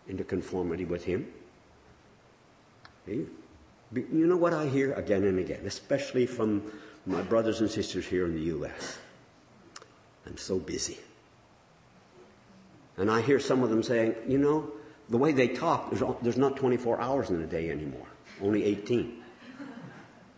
[0.08, 1.32] into conformity with Him?
[3.92, 6.72] You know what I hear again and again, especially from
[7.06, 9.00] my brothers and sisters here in the U.S.
[10.28, 11.00] I'm so busy.
[12.98, 14.72] And I hear some of them saying, you know,
[15.10, 15.90] the way they talk,
[16.22, 18.06] there's, not 24 hours in a day anymore,
[18.42, 19.24] only 18.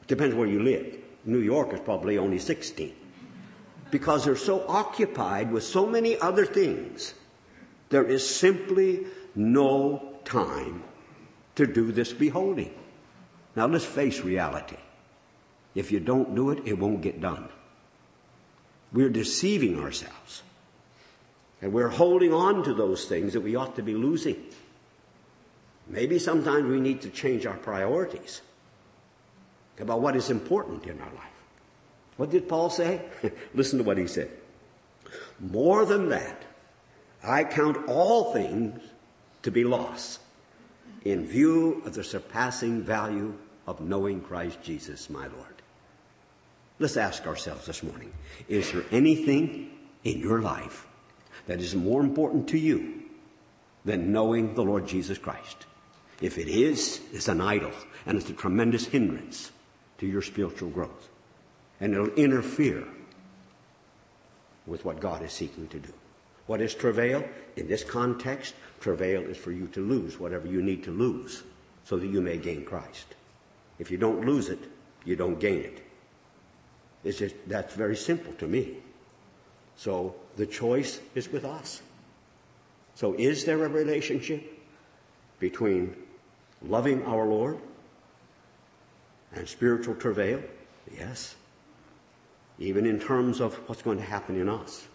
[0.02, 0.97] It depends where you live.
[1.26, 2.95] New York is probably only 16.
[3.89, 7.14] Because they're so occupied with so many other things,
[7.89, 10.84] there is simply no time
[11.56, 12.74] to do this beholding.
[13.56, 14.78] Now let's face reality.
[15.76, 17.49] If you don't do it, it won't get done.
[18.91, 20.43] We're deceiving ourselves.
[21.62, 24.43] And we're holding on to those things that we ought to be losing.
[25.88, 28.41] Maybe sometimes we need to change our priorities
[29.80, 31.26] about what is important in our life.
[32.18, 33.02] What did Paul say?
[33.54, 34.32] Listen to what he said.
[35.39, 36.43] More than that,
[37.24, 38.82] I count all things
[39.43, 40.20] to be loss
[41.04, 43.34] in view of the surpassing value
[43.68, 45.62] of knowing Christ Jesus, my Lord.
[46.80, 48.12] Let's ask ourselves this morning,
[48.47, 49.72] is there anything
[50.04, 50.88] in your life
[51.47, 53.04] that is more important to you
[53.86, 55.66] than knowing the Lord Jesus Christ?
[56.22, 57.72] If it is, it's an idol
[58.06, 59.52] and it's a tremendous hindrance
[59.97, 61.10] to your spiritual growth.
[61.80, 62.88] And it'll interfere
[64.68, 65.93] with what God is seeking to do.
[66.52, 67.24] What is travail?
[67.56, 71.43] In this context, travail is for you to lose whatever you need to lose
[71.86, 73.16] so that you may gain Christ.
[73.80, 74.60] If you don't lose it,
[75.06, 75.82] you don't gain it.
[77.06, 78.80] It's just, that's very simple to me.
[79.78, 81.82] So the choice is with us.
[82.95, 84.43] So is there a relationship
[85.39, 85.95] between
[86.62, 87.60] loving our Lord
[89.34, 90.43] and spiritual travail?
[90.93, 91.34] Yes.
[92.60, 94.89] Even in terms of what's going to happen in us.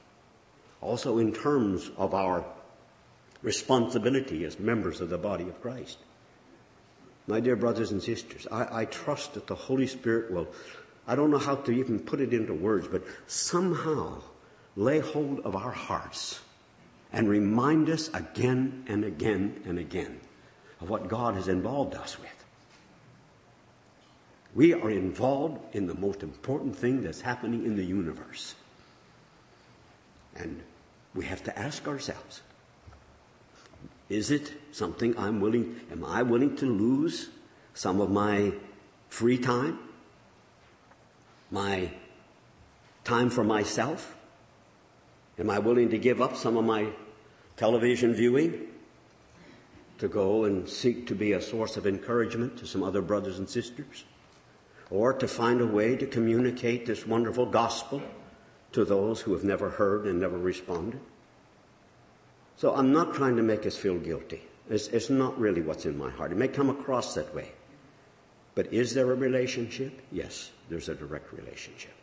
[0.81, 2.45] Also in terms of our
[3.43, 5.99] responsibility as members of the body of Christ.
[7.27, 10.49] My dear brothers and sisters, I, I trust that the Holy Spirit will,
[11.07, 14.23] I don't know how to even put it into words, but somehow
[14.77, 16.41] lay hold of our hearts
[17.13, 20.21] and remind us again and again and again
[20.81, 22.31] of what God has involved us with.
[24.55, 28.55] We are involved in the most important thing that's happening in the universe.
[30.39, 30.63] And
[31.15, 32.43] we have to ask ourselves,
[34.09, 37.31] is it something I'm willing, am I willing to lose
[37.75, 38.53] some of my
[39.09, 39.79] free time?
[41.51, 41.91] My
[43.05, 44.17] time for myself?
[45.39, 46.89] Am I willing to give up some of my
[47.57, 48.69] television viewing
[49.99, 53.49] to go and seek to be a source of encouragement to some other brothers and
[53.49, 54.05] sisters?
[54.91, 58.03] Or to find a way to communicate this wonderful gospel
[58.77, 61.01] to those who have never heard and never responded?
[62.57, 64.43] So I'm not trying to make us feel guilty.
[64.69, 66.31] It's, it's not really what's in my heart.
[66.31, 67.53] It may come across that way.
[68.55, 70.03] But is there a relationship?
[70.13, 71.95] Yes, there's a direct relationship.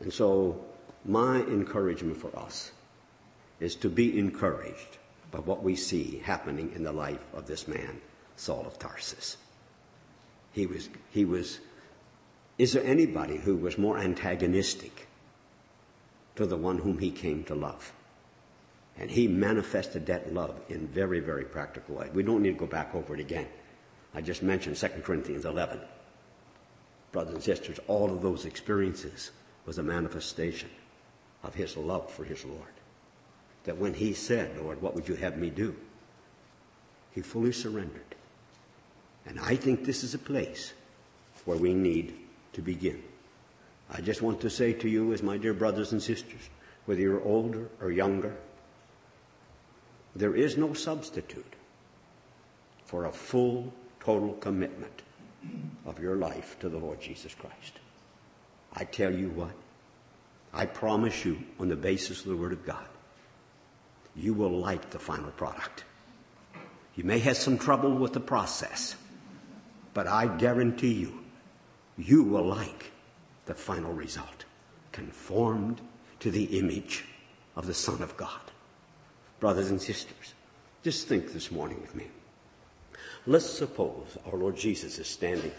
[0.00, 0.64] And so
[1.04, 2.72] my encouragement for us
[3.60, 4.96] is to be encouraged
[5.30, 8.00] by what we see happening in the life of this man,
[8.36, 9.36] Saul of Tarsus.
[10.52, 11.60] He was, he was,
[12.56, 15.06] is there anybody who was more antagonistic
[16.36, 17.92] to the one whom he came to love?
[18.98, 22.08] And he manifested that love in very, very practical way.
[22.14, 23.48] We don't need to go back over it again.
[24.14, 25.80] I just mentioned 2 Corinthians 11.
[27.12, 29.32] Brothers and sisters, all of those experiences
[29.66, 30.70] was a manifestation
[31.42, 32.62] of his love for his Lord.
[33.64, 35.76] That when he said, Lord, what would you have me do?
[37.12, 38.14] He fully surrendered.
[39.26, 40.72] And I think this is a place
[41.44, 42.14] where we need
[42.52, 43.02] to begin.
[43.90, 46.50] I just want to say to you, as my dear brothers and sisters,
[46.86, 48.34] whether you're older or younger,
[50.14, 51.54] there is no substitute
[52.84, 55.02] for a full, total commitment
[55.84, 57.78] of your life to the Lord Jesus Christ.
[58.72, 59.52] I tell you what,
[60.52, 62.86] I promise you on the basis of the Word of God,
[64.14, 65.84] you will like the final product.
[66.94, 68.96] You may have some trouble with the process,
[69.92, 71.20] but I guarantee you,
[71.98, 72.90] you will like
[73.46, 74.44] the final result,
[74.92, 75.80] conformed
[76.20, 77.04] to the image
[77.56, 78.40] of the Son of God
[79.40, 80.34] brothers and sisters.
[80.82, 82.06] Just think this morning with me.
[83.26, 85.52] Let's suppose our Lord Jesus is standing.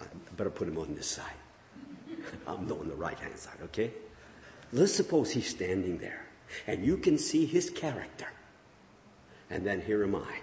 [0.00, 0.04] I
[0.36, 1.38] better put him on this side.
[2.46, 3.92] I'm on the right hand side, okay?
[4.72, 6.26] Let's suppose he's standing there
[6.66, 8.26] and you can see his character.
[9.50, 10.40] And then here am I.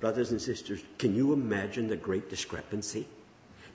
[0.00, 3.06] Brothers and sisters, can you imagine the great discrepancy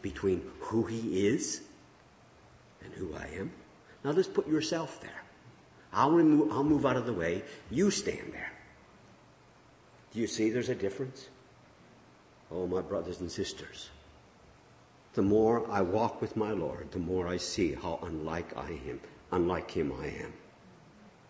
[0.05, 1.61] between who he is
[2.83, 3.51] and who I am?
[4.03, 5.23] Now let's put yourself there.
[5.91, 7.41] I'll, remove, I'll move out of the way.
[7.71, 8.51] You stand there.
[10.13, 11.29] Do you see there's a difference?
[12.51, 13.89] Oh, my brothers and sisters.
[15.15, 18.99] The more I walk with my Lord, the more I see how unlike I am,
[19.31, 20.33] unlike him I am.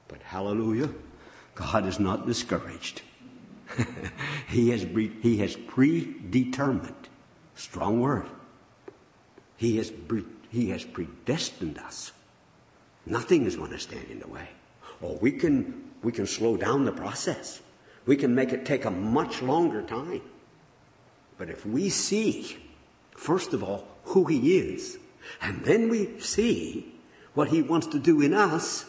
[0.09, 0.89] But hallelujah,
[1.53, 3.03] God is not discouraged.
[4.49, 4.81] he has
[5.21, 7.07] he has predetermined,
[7.55, 8.27] strong word.
[9.57, 9.91] He has
[10.51, 12.11] he has predestined us
[13.05, 14.49] Nothing is going to stand in the way.
[15.01, 17.61] Or we can, we can slow down the process.
[18.05, 20.21] We can make it take a much longer time.
[21.37, 22.57] But if we see,
[23.11, 24.97] first of all, who He is,
[25.41, 26.93] and then we see
[27.33, 28.85] what He wants to do in us,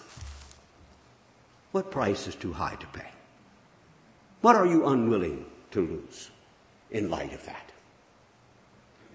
[1.72, 3.08] what price is too high to pay?
[4.40, 6.30] What are you unwilling to lose
[6.90, 7.72] in light of that?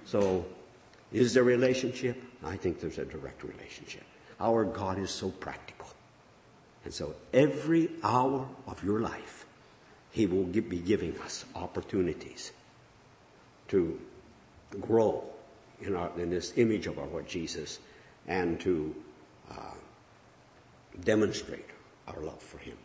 [0.05, 0.45] So,
[1.11, 2.21] is there a relationship?
[2.43, 4.03] I think there's a direct relationship.
[4.39, 5.87] Our God is so practical.
[6.83, 9.45] And so every hour of your life,
[10.11, 12.51] He will be giving us opportunities
[13.67, 13.99] to
[14.79, 15.23] grow
[15.81, 17.79] in, our, in this image of our Lord Jesus
[18.27, 18.95] and to
[19.51, 19.73] uh,
[21.03, 21.65] demonstrate
[22.07, 22.77] our love for Him.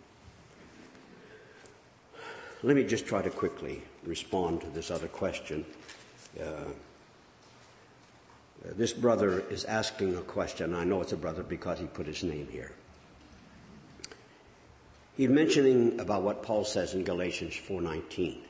[2.63, 5.65] Let me just try to quickly respond to this other question.
[6.41, 6.65] Uh,
[8.65, 10.75] this brother is asking a question.
[10.75, 12.73] I know it's a brother because he put his name here.
[15.17, 18.43] He's mentioning about what Paul says in Galatians 4:19,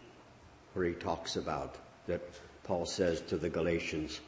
[0.74, 1.76] where he talks about
[2.06, 2.20] that
[2.64, 4.20] Paul says to the Galatians,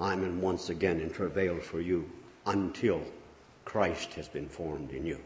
[0.00, 2.10] I'm in once again in travail for you
[2.46, 3.02] until
[3.64, 5.20] Christ has been formed in you.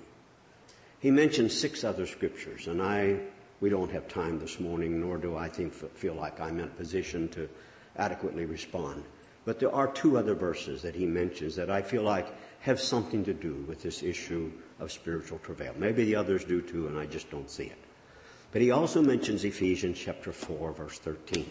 [0.98, 3.20] He mentions six other scriptures, and I
[3.60, 6.68] we don't have time this morning, nor do I think feel like I'm in a
[6.68, 7.48] position to
[7.96, 9.04] adequately respond.
[9.48, 12.26] But there are two other verses that he mentions that I feel like
[12.60, 15.72] have something to do with this issue of spiritual travail.
[15.78, 17.78] Maybe the others do too, and I just don't see it.
[18.52, 21.50] But he also mentions Ephesians chapter 4, verse 13.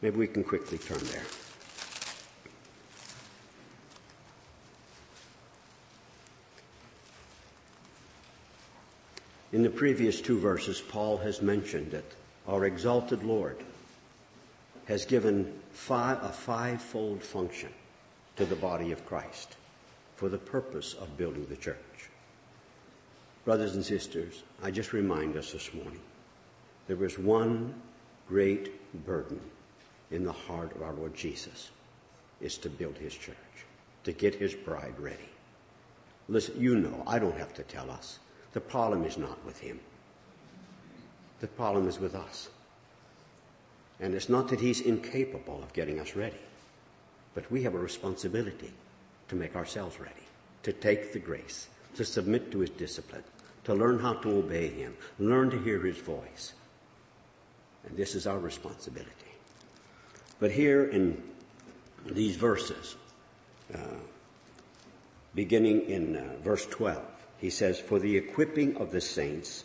[0.00, 1.22] Maybe we can quickly turn there.
[9.52, 12.10] In the previous two verses, Paul has mentioned that
[12.48, 13.58] our exalted Lord
[14.86, 17.70] has given five, a fivefold function
[18.36, 19.56] to the body of Christ
[20.16, 21.76] for the purpose of building the church.
[23.44, 26.00] Brothers and sisters, I just remind us this morning
[26.86, 27.74] there was one
[28.28, 29.40] great burden
[30.10, 31.70] in the heart of our Lord Jesus
[32.40, 33.36] is to build his church,
[34.04, 35.28] to get his bride ready.
[36.28, 38.18] Listen, you know, I don't have to tell us.
[38.52, 39.80] The problem is not with him.
[41.40, 42.48] The problem is with us.
[44.00, 46.40] And it's not that he's incapable of getting us ready,
[47.34, 48.72] but we have a responsibility
[49.28, 50.26] to make ourselves ready,
[50.62, 53.24] to take the grace, to submit to his discipline,
[53.64, 56.54] to learn how to obey him, learn to hear his voice.
[57.86, 59.10] And this is our responsibility.
[60.40, 61.22] But here in
[62.06, 62.96] these verses,
[63.72, 63.78] uh,
[65.34, 67.02] beginning in uh, verse 12,
[67.38, 69.64] he says, For the equipping of the saints,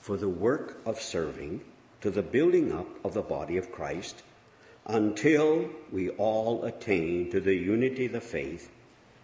[0.00, 1.62] for the work of serving,
[2.04, 4.22] to the building up of the body of Christ
[4.84, 8.70] until we all attain to the unity of the faith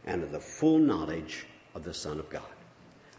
[0.06, 2.54] and of the full knowledge of the Son of God.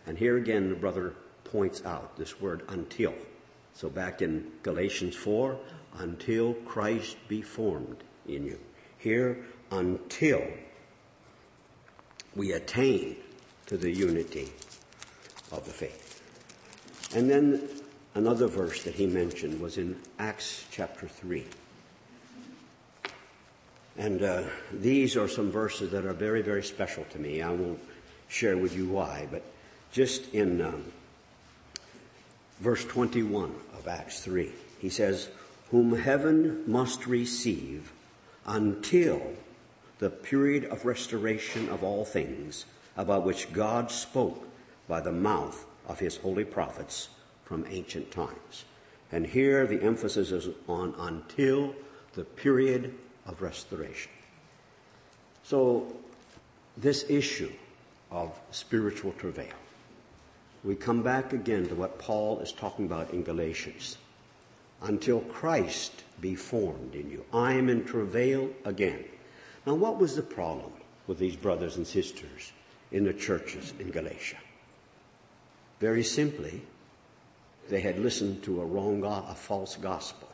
[0.08, 3.14] And here again, the brother points out this word until.
[3.76, 5.56] So back in Galatians 4,
[6.00, 8.58] until Christ be formed in you.
[8.98, 10.42] Here, until
[12.36, 13.18] we attain
[13.68, 14.52] to the unity
[15.52, 16.20] of the faith.
[17.14, 17.60] And then
[18.14, 21.46] Another verse that he mentioned was in Acts chapter 3.
[23.98, 24.44] And uh,
[24.74, 27.42] these are some verses that are very, very special to me.
[27.42, 27.80] I won't
[28.28, 29.44] share with you why, but
[29.94, 30.84] just in um,
[32.60, 35.30] verse 21 of Acts 3, he says,
[35.70, 37.94] Whom heaven must receive
[38.46, 39.22] until
[40.00, 42.66] the period of restoration of all things
[42.98, 44.46] about which God spoke
[44.90, 47.08] by the mouth of his holy prophets
[47.52, 48.64] from ancient times.
[49.12, 51.76] And here the emphasis is on until
[52.14, 52.94] the period
[53.26, 54.10] of restoration.
[55.44, 55.94] So,
[56.78, 57.52] this issue
[58.10, 59.60] of spiritual travail,
[60.64, 63.98] we come back again to what Paul is talking about in Galatians.
[64.82, 67.26] Until Christ be formed in you.
[67.34, 69.04] I am in travail again.
[69.66, 70.72] Now, what was the problem
[71.06, 72.54] with these brothers and sisters
[72.94, 74.38] in the churches in Galatia?
[75.82, 76.62] Very simply,
[77.70, 80.28] they had listened to a wrong, a false gospel.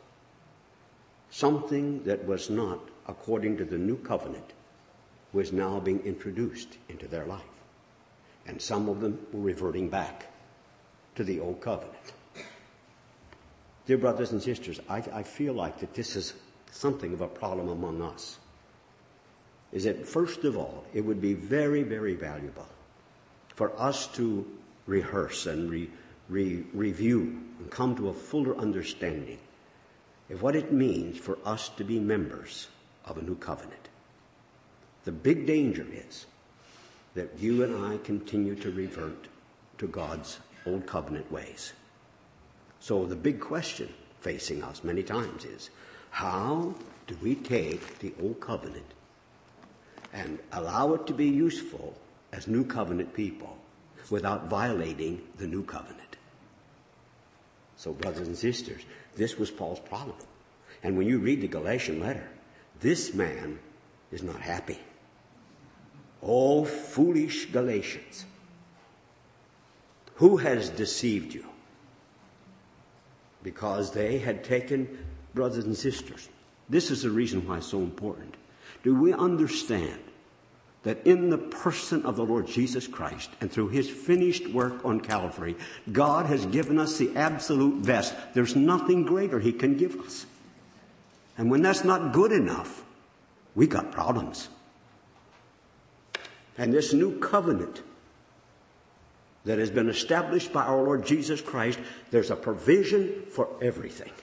[1.30, 4.53] Something that was not according to the new covenant
[5.34, 7.41] was now being introduced into their life.
[8.45, 10.28] And some of them were reverting back
[11.15, 12.13] to the old covenant.
[13.86, 16.34] Dear brothers and sisters, I, I feel like that this is
[16.71, 18.38] something of a problem among us.
[19.71, 22.67] Is that first of all, it would be very, very valuable
[23.55, 24.45] for us to
[24.86, 25.89] rehearse and re-
[26.30, 29.39] re- review and come to a fuller understanding
[30.30, 32.67] of what it means for us to be members
[33.05, 33.89] of a new covenant.
[35.05, 36.25] The big danger is
[37.15, 39.28] that you and I continue to revert
[39.78, 41.73] to God's old covenant ways.
[42.80, 45.69] So the big question facing us many times is
[46.09, 46.75] how
[47.07, 48.93] do we take the old covenant
[50.13, 51.95] and allow it to be useful
[52.34, 53.57] as new covenant people
[54.09, 56.06] without violating the new covenant?
[57.78, 58.82] So, brothers and sisters,
[59.15, 60.17] this was Paul's problem.
[60.84, 62.28] And when you read the Galatian letter,
[62.80, 63.59] this man
[64.11, 64.80] is not happy.
[66.21, 68.25] Oh, foolish Galatians.
[70.15, 71.45] Who has deceived you?
[73.43, 75.05] Because they had taken
[75.36, 76.30] brothers and sisters.
[76.69, 78.36] This is the reason why it's so important.
[78.84, 79.99] Do we understand
[80.88, 85.01] that in the person of the Lord Jesus Christ and through his finished work on
[85.01, 85.57] Calvary,
[85.91, 88.15] God has given us the absolute best.
[88.33, 90.25] There's nothing greater he can give us.
[91.38, 92.85] And when that's not good enough,
[93.53, 94.47] we got problems.
[96.57, 97.81] And this new covenant
[99.43, 101.79] that has been established by our Lord Jesus Christ,
[102.11, 104.13] there's a provision for everything.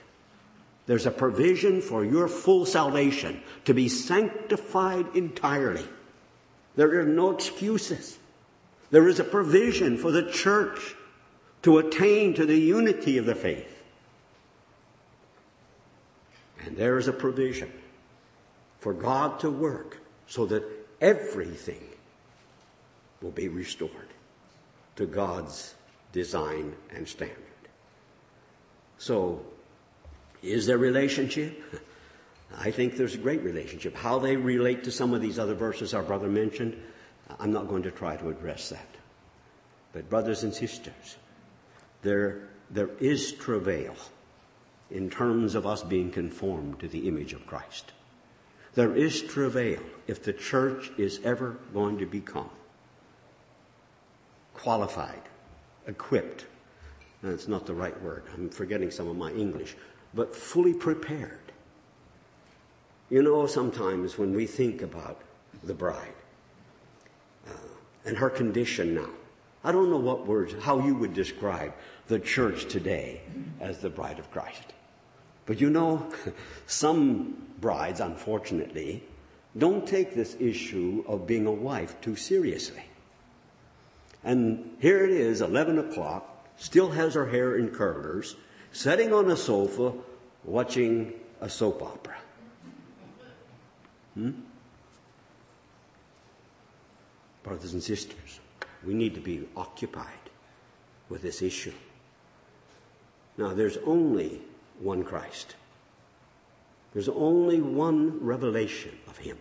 [0.87, 5.85] There's a provision for your full salvation to be sanctified entirely.
[6.75, 8.17] There are no excuses.
[8.91, 10.95] There is a provision for the church
[11.63, 13.71] to attain to the unity of the faith.
[16.63, 17.71] And there is a provision
[18.79, 20.63] for God to work so that
[21.01, 21.83] everything
[23.21, 23.91] will be restored
[24.95, 25.75] to God's
[26.11, 27.37] design and standard.
[28.97, 29.41] So,
[30.41, 31.61] is there relationship?
[32.57, 33.95] I think there's a great relationship.
[33.95, 36.81] How they relate to some of these other verses our brother mentioned,
[37.39, 38.87] I'm not going to try to address that.
[39.93, 41.17] But brothers and sisters,
[42.01, 43.95] there, there is travail
[44.91, 47.91] in terms of us being conformed to the image of Christ.
[48.75, 52.49] There is travail if the church is ever going to become
[54.53, 55.21] qualified,
[55.87, 56.45] equipped.
[57.23, 58.23] That's not the right word.
[58.33, 59.75] I'm forgetting some of my English,
[60.13, 61.44] but fully prepared.
[63.09, 65.21] You know, sometimes when we think about
[65.63, 66.13] the bride
[67.47, 67.51] uh,
[68.05, 69.09] and her condition now,
[69.63, 71.73] I don't know what words, how you would describe
[72.07, 73.21] the church today
[73.59, 74.73] as the bride of Christ.
[75.45, 76.07] But you know,
[76.67, 79.03] some brides, unfortunately,
[79.57, 82.83] don't take this issue of being a wife too seriously.
[84.23, 88.35] And here it is, 11 o'clock, still has her hair in curlers,
[88.71, 89.93] sitting on a sofa
[90.43, 92.17] watching a soap opera.
[94.15, 94.31] Hmm?
[97.43, 98.39] Brothers and sisters,
[98.85, 100.07] we need to be occupied
[101.09, 101.73] with this issue.
[103.37, 104.41] Now, there's only
[104.79, 105.55] one Christ.
[106.93, 109.37] There's only one revelation of Him.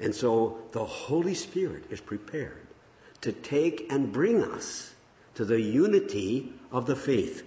[0.00, 2.66] And so the Holy Spirit is prepared
[3.20, 4.94] to take and bring us
[5.34, 7.44] to the unity of the faith,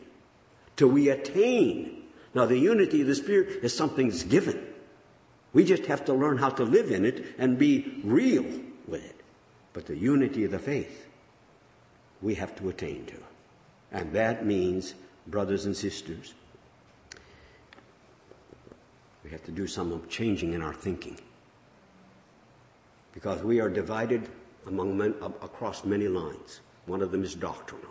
[0.76, 2.03] till we attain.
[2.34, 4.67] Now, the unity of the Spirit is something that's given.
[5.54, 8.45] We just have to learn how to live in it and be real
[8.88, 9.16] with it.
[9.74, 11.08] But the unity of the faith,
[12.22, 13.18] we have to attain to.
[13.91, 14.93] And that means
[15.28, 16.34] brothers and sisters.
[19.24, 21.18] We have to do some changing in our thinking.
[23.14, 24.30] Because we are divided
[24.68, 26.62] among men, across many lines.
[26.86, 27.88] One of them is doctrinally.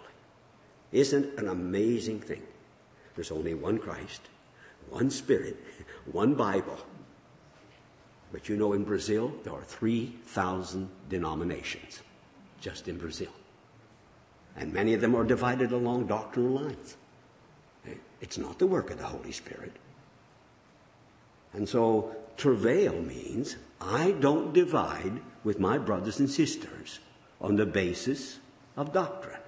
[0.93, 2.43] Isn't an amazing thing?
[3.15, 4.23] There's only one Christ,
[4.89, 5.57] one Spirit,
[6.11, 6.79] one Bible.
[8.33, 12.01] But you know, in Brazil, there are 3,000 denominations
[12.61, 13.33] just in Brazil.
[14.57, 16.97] And many of them are divided along doctrinal lines.
[18.21, 19.73] It's not the work of the Holy Spirit.
[21.53, 27.01] And so travail means I don't divide with my brothers and sisters
[27.41, 28.39] on the basis
[28.77, 29.41] of doctrine.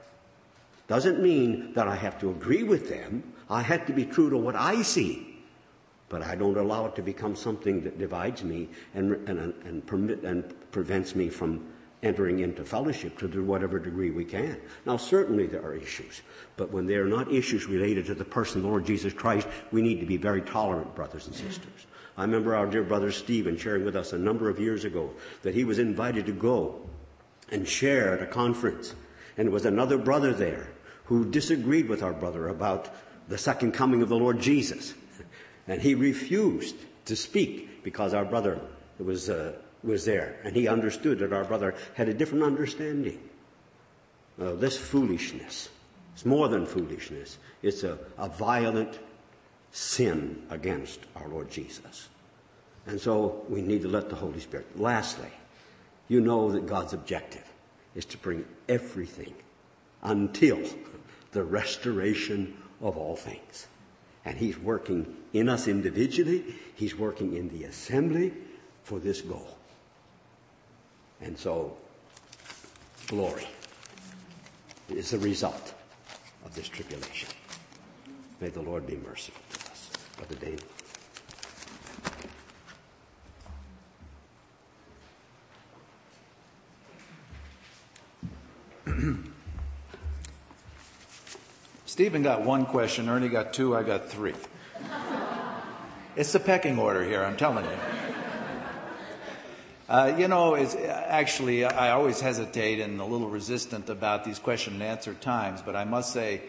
[0.89, 3.35] Doesn't mean that I have to agree with them.
[3.49, 5.32] I have to be true to what I see.
[6.13, 10.23] But I don't allow it to become something that divides me and, and, and, permit,
[10.25, 11.67] and prevents me from
[12.03, 14.61] entering into fellowship to whatever degree we can.
[14.85, 16.21] Now, certainly there are issues,
[16.59, 19.49] but when they are not issues related to the person of the Lord Jesus Christ,
[19.71, 21.87] we need to be very tolerant, brothers and sisters.
[22.19, 25.55] I remember our dear brother Stephen sharing with us a number of years ago that
[25.55, 26.91] he was invited to go
[27.51, 28.95] and share at a conference.
[29.39, 30.69] And there was another brother there
[31.05, 32.91] who disagreed with our brother about
[33.29, 34.93] the second coming of the Lord Jesus.
[35.69, 38.61] And he refused to speak because our brother
[38.99, 39.53] was uh,
[39.83, 43.19] was there, and he understood that our brother had a different understanding.
[44.41, 45.69] Uh, this foolishness,
[46.15, 48.99] it's more than foolishness, it's a, a violent
[49.73, 52.09] sin against our Lord Jesus.
[52.87, 54.79] And so we need to let the Holy Spirit.
[54.79, 55.31] Lastly,
[56.09, 57.45] you know that God's objective
[57.95, 59.35] is to bring everything
[60.03, 60.61] until
[61.33, 63.67] the restoration of all things.
[64.25, 68.33] And He's working in us individually, He's working in the assembly
[68.85, 69.57] for this goal.
[71.21, 71.77] And so,
[73.07, 73.47] glory
[74.89, 75.75] is the result
[76.45, 77.29] of this tribulation.
[78.41, 79.91] May the Lord be merciful to us.
[80.17, 80.59] Brother Dana.
[91.87, 94.35] Stephen got one question, Ernie got two, I got three.
[96.17, 97.71] It's the pecking order here, I'm telling you.
[99.89, 104.75] Uh, you know, it's, actually, I always hesitate and a little resistant about these question
[104.75, 106.41] and answer times, but I must say,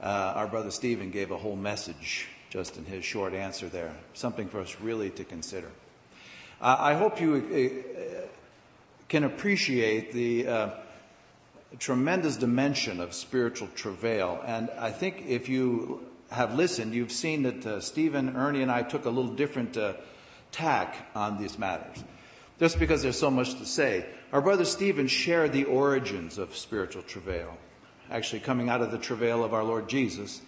[0.00, 3.92] uh, our brother Stephen gave a whole message just in his short answer there.
[4.14, 5.68] Something for us really to consider.
[6.60, 8.26] Uh, I hope you uh,
[9.08, 10.70] can appreciate the uh,
[11.78, 14.40] tremendous dimension of spiritual travail.
[14.46, 18.82] And I think if you have listened, you've seen that uh, Stephen, Ernie, and I
[18.82, 19.94] took a little different uh,
[20.50, 22.02] tack on these matters.
[22.58, 24.06] Just because there's so much to say.
[24.32, 27.56] Our brother Stephen shared the origins of spiritual travail,
[28.10, 30.40] actually coming out of the travail of our Lord Jesus,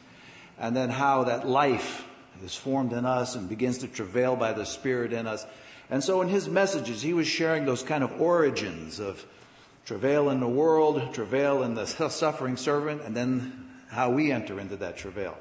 [0.59, 2.05] and then how that life
[2.43, 5.47] is formed in us and begins to travail by the Spirit in us.
[5.91, 9.25] And so in his messages, he was sharing those kind of origins of
[9.85, 14.77] travail in the world, travail in the suffering servant, and then how we enter into
[14.77, 15.37] that travail.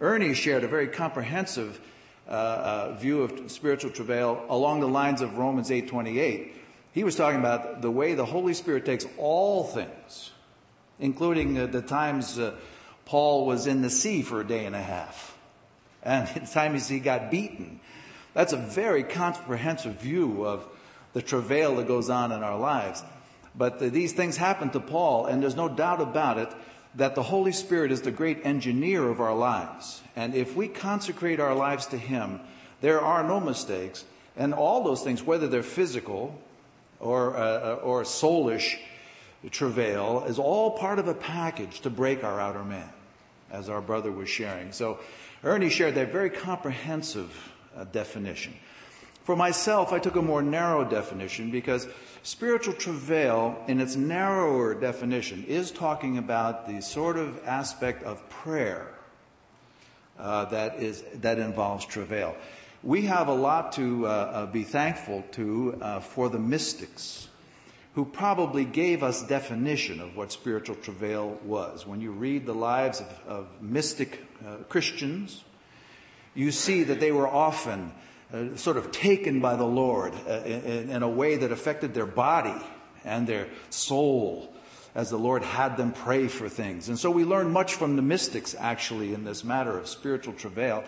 [0.00, 1.80] Ernie shared a very comprehensive
[2.28, 6.52] uh, uh, view of spiritual travail along the lines of Romans 8:28.
[6.92, 10.32] He was talking about the way the Holy Spirit takes all things,
[10.98, 12.56] including uh, the times uh,
[13.04, 15.36] Paul was in the sea for a day and a half,
[16.02, 17.80] and the times he got beaten.
[18.34, 20.66] That's a very comprehensive view of
[21.14, 23.02] the travail that goes on in our lives.
[23.54, 26.52] But these things happened to Paul, and there's no doubt about it
[26.96, 30.02] that the Holy Spirit is the great engineer of our lives.
[30.16, 32.40] And if we consecrate our lives to Him,
[32.80, 34.04] there are no mistakes.
[34.36, 36.38] And all those things, whether they're physical
[36.98, 38.78] or, uh, or soulish
[39.50, 42.88] travail, is all part of a package to break our outer man,
[43.50, 44.72] as our brother was sharing.
[44.72, 44.98] So
[45.44, 48.54] Ernie shared that very comprehensive uh, definition.
[49.26, 51.88] For myself, I took a more narrow definition because
[52.22, 58.94] spiritual travail, in its narrower definition, is talking about the sort of aspect of prayer
[60.16, 62.36] uh, that is that involves travail.
[62.84, 67.26] We have a lot to uh, uh, be thankful to uh, for the mystics,
[67.96, 71.84] who probably gave us definition of what spiritual travail was.
[71.84, 75.42] When you read the lives of, of mystic uh, Christians,
[76.32, 77.90] you see that they were often
[78.32, 82.06] uh, sort of taken by the Lord uh, in, in a way that affected their
[82.06, 82.60] body
[83.04, 84.52] and their soul
[84.96, 86.88] as the Lord had them pray for things.
[86.88, 90.84] And so we learn much from the mystics actually in this matter of spiritual travail.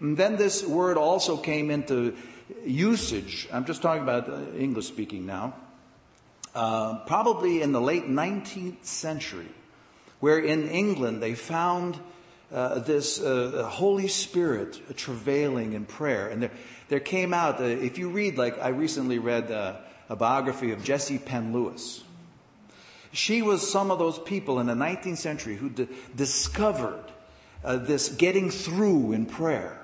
[0.00, 2.16] And then this word also came into
[2.66, 3.48] usage.
[3.52, 5.54] I'm just talking about uh, English speaking now.
[6.54, 9.48] Uh, probably in the late 19th century,
[10.20, 11.98] where in England they found
[12.52, 16.28] uh, this uh, Holy Spirit travailing in prayer.
[16.28, 16.50] And there,
[16.88, 19.76] there came out, uh, if you read, like I recently read uh,
[20.08, 22.02] a biography of Jessie Penn Lewis.
[23.12, 27.04] She was some of those people in the 19th century who d- discovered
[27.64, 29.78] uh, this getting through in prayer,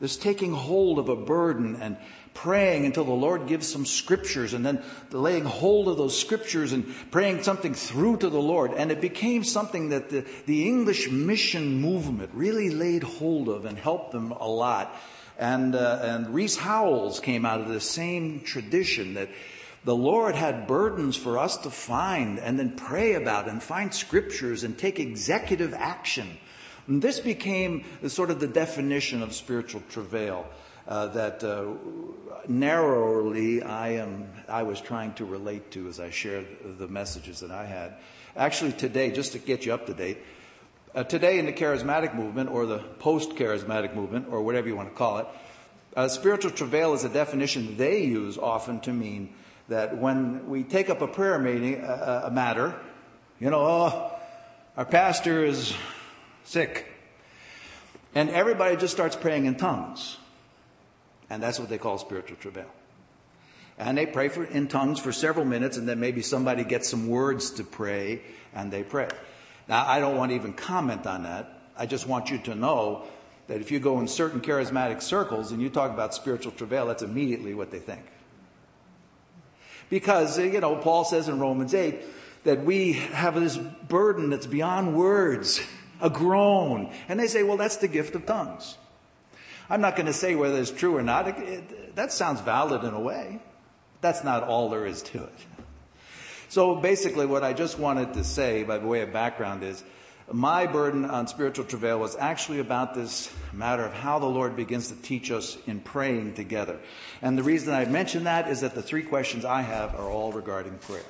[0.00, 1.96] this taking hold of a burden and
[2.34, 6.92] praying until the Lord gives some scriptures and then laying hold of those scriptures and
[7.10, 8.72] praying something through to the Lord.
[8.72, 13.78] And it became something that the, the English mission movement really laid hold of and
[13.78, 14.94] helped them a lot.
[15.38, 19.30] And, uh, and Rees Howells came out of the same tradition that
[19.84, 24.64] the Lord had burdens for us to find and then pray about and find scriptures
[24.64, 26.38] and take executive action.
[26.86, 30.46] And this became sort of the definition of spiritual travail.
[30.86, 31.64] Uh, that uh,
[32.46, 36.46] narrowly I am I was trying to relate to as I shared
[36.78, 37.94] the messages that I had.
[38.36, 40.18] Actually, today, just to get you up to date,
[40.94, 44.94] uh, today in the charismatic movement or the post-charismatic movement or whatever you want to
[44.94, 45.26] call it,
[45.96, 49.32] uh, spiritual travail is a definition they use often to mean
[49.68, 52.74] that when we take up a prayer meeting, a matter,
[53.40, 54.12] you know, oh,
[54.76, 55.74] our pastor is
[56.44, 56.86] sick,
[58.14, 60.18] and everybody just starts praying in tongues.
[61.30, 62.70] And that's what they call spiritual travail.
[63.78, 67.08] And they pray for, in tongues for several minutes, and then maybe somebody gets some
[67.08, 68.22] words to pray,
[68.54, 69.08] and they pray.
[69.66, 71.60] Now, I don't want to even comment on that.
[71.76, 73.04] I just want you to know
[73.48, 77.02] that if you go in certain charismatic circles and you talk about spiritual travail, that's
[77.02, 78.04] immediately what they think.
[79.90, 82.00] Because, you know, Paul says in Romans 8
[82.44, 85.60] that we have this burden that's beyond words,
[86.00, 86.92] a groan.
[87.08, 88.78] And they say, well, that's the gift of tongues.
[89.68, 91.28] I'm not going to say whether it's true or not.
[91.28, 93.40] It, it, that sounds valid in a way.
[94.00, 95.34] That's not all there is to it.
[96.48, 99.82] So basically, what I just wanted to say by the way of background is
[100.30, 104.88] my burden on spiritual travail was actually about this matter of how the Lord begins
[104.88, 106.78] to teach us in praying together.
[107.20, 110.32] And the reason I mention that is that the three questions I have are all
[110.32, 111.02] regarding prayer.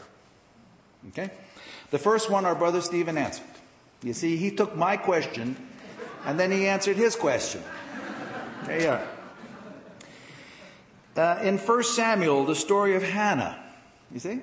[1.08, 1.30] Okay?
[1.90, 3.46] The first one our brother Stephen answered.
[4.02, 5.56] You see, he took my question
[6.24, 7.62] and then he answered his question.
[8.66, 9.06] There you are.
[11.16, 13.62] Uh, in 1 Samuel, the story of Hannah,
[14.10, 14.40] you see?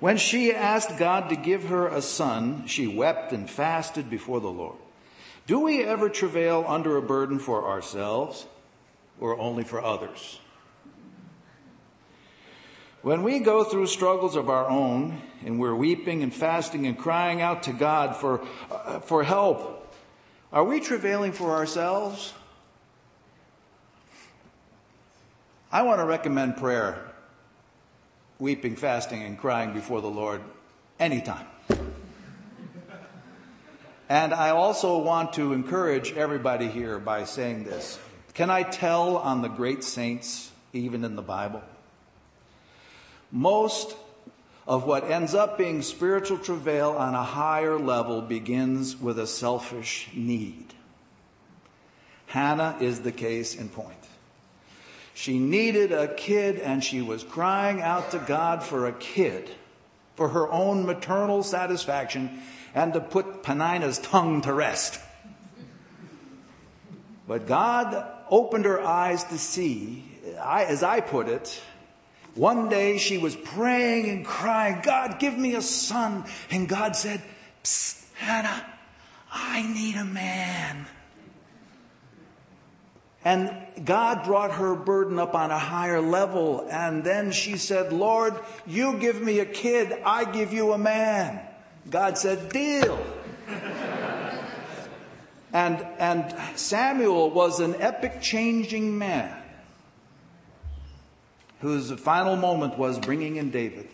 [0.00, 4.50] When she asked God to give her a son, she wept and fasted before the
[4.50, 4.78] Lord.
[5.46, 8.46] Do we ever travail under a burden for ourselves
[9.20, 10.40] or only for others?
[13.02, 17.42] When we go through struggles of our own and we're weeping and fasting and crying
[17.42, 18.40] out to God for,
[18.70, 19.83] uh, for help,
[20.54, 22.32] are we travailing for ourselves?
[25.72, 27.10] I want to recommend prayer
[28.38, 30.40] weeping, fasting, and crying before the Lord
[31.00, 31.46] anytime.
[34.08, 37.98] And I also want to encourage everybody here by saying this.
[38.34, 41.62] Can I tell on the great saints, even in the Bible?
[43.32, 43.96] Most
[44.66, 50.08] of what ends up being spiritual travail on a higher level begins with a selfish
[50.14, 50.72] need.
[52.26, 53.96] Hannah is the case in point.
[55.12, 59.50] She needed a kid and she was crying out to God for a kid,
[60.16, 62.42] for her own maternal satisfaction
[62.74, 64.98] and to put Peninnah's tongue to rest.
[67.28, 70.04] But God opened her eyes to see,
[70.38, 71.60] as I put it,
[72.34, 76.24] one day she was praying and crying, God, give me a son.
[76.50, 77.22] And God said,
[77.62, 78.66] Psst, Hannah,
[79.32, 80.86] I need a man.
[83.24, 86.66] And God brought her burden up on a higher level.
[86.70, 88.34] And then she said, Lord,
[88.66, 91.40] you give me a kid, I give you a man.
[91.88, 92.98] God said, deal.
[95.52, 99.43] and, and Samuel was an epic changing man
[101.60, 103.88] whose final moment was bringing in David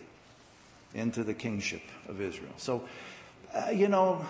[0.93, 2.53] into the kingship of Israel.
[2.57, 2.83] So,
[3.53, 4.25] uh, you know,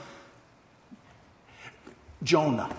[2.23, 2.75] Jonah.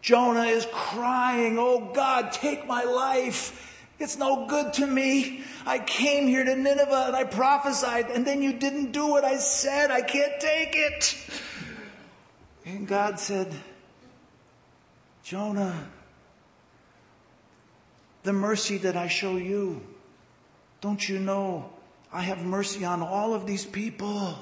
[0.00, 3.68] Jonah is crying, Oh God, take my life.
[3.98, 5.44] It's no good to me.
[5.64, 9.36] I came here to Nineveh and I prophesied, and then you didn't do what I
[9.36, 9.92] said.
[9.92, 11.30] I can't take it.
[12.64, 13.54] And God said,
[15.22, 15.88] Jonah,
[18.22, 19.82] the mercy that I show you,
[20.80, 21.70] don't you know
[22.12, 24.38] I have mercy on all of these people?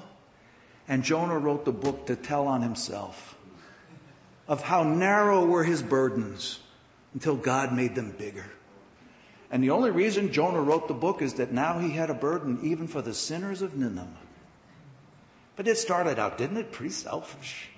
[0.89, 3.37] And Jonah wrote the book to tell on himself
[4.49, 6.59] of how narrow were his burdens
[7.14, 8.47] until God made them bigger.
[9.51, 12.59] And the only reason Jonah wrote the book is that now he had a burden
[12.62, 14.09] even for the sinners of Nineveh.
[15.57, 16.72] But it started out, didn't it?
[16.72, 17.68] Pretty selfish.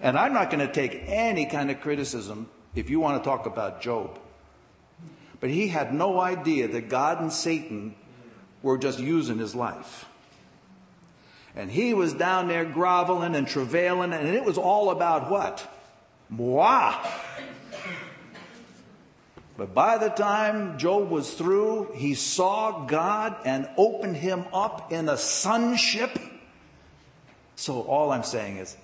[0.00, 3.46] And I'm not going to take any kind of criticism if you want to talk
[3.46, 4.18] about Job.
[5.44, 7.94] But he had no idea that God and Satan
[8.62, 10.06] were just using his life.
[11.54, 15.70] And he was down there groveling and travailing, and it was all about what?
[16.30, 16.94] Moi.
[19.58, 25.10] But by the time Job was through, he saw God and opened him up in
[25.10, 26.18] a sonship.
[27.54, 28.78] So all I'm saying is,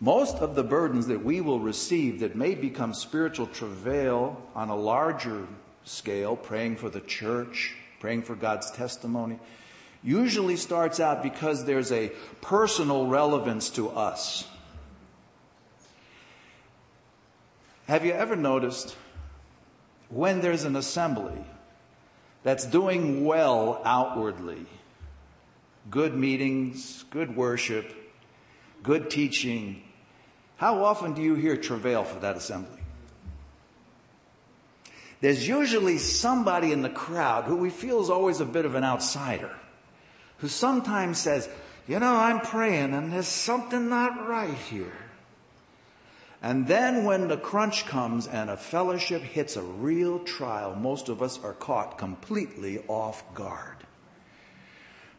[0.00, 4.76] most of the burdens that we will receive that may become spiritual travail on a
[4.76, 5.46] larger
[5.84, 9.38] scale, praying for the church, praying for God's testimony,
[10.02, 14.46] usually starts out because there's a personal relevance to us.
[17.88, 18.96] Have you ever noticed
[20.10, 21.44] when there's an assembly
[22.44, 24.66] that's doing well outwardly,
[25.90, 27.92] good meetings, good worship,
[28.82, 29.82] good teaching,
[30.58, 32.80] how often do you hear travail for that assembly?
[35.20, 38.84] There's usually somebody in the crowd who we feel is always a bit of an
[38.84, 39.54] outsider
[40.38, 41.48] who sometimes says,
[41.86, 44.92] You know, I'm praying and there's something not right here.
[46.42, 51.22] And then when the crunch comes and a fellowship hits a real trial, most of
[51.22, 53.76] us are caught completely off guard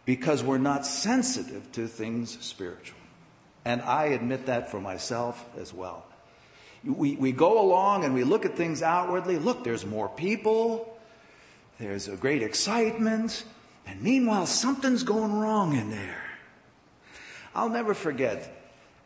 [0.06, 2.99] because we're not sensitive to things spiritual.
[3.66, 6.05] And I admit that for myself as well.
[6.84, 9.38] We, we go along and we look at things outwardly.
[9.38, 10.97] Look, there's more people.
[11.78, 13.43] There's a great excitement.
[13.86, 16.24] And meanwhile, something's going wrong in there.
[17.53, 18.55] I'll never forget.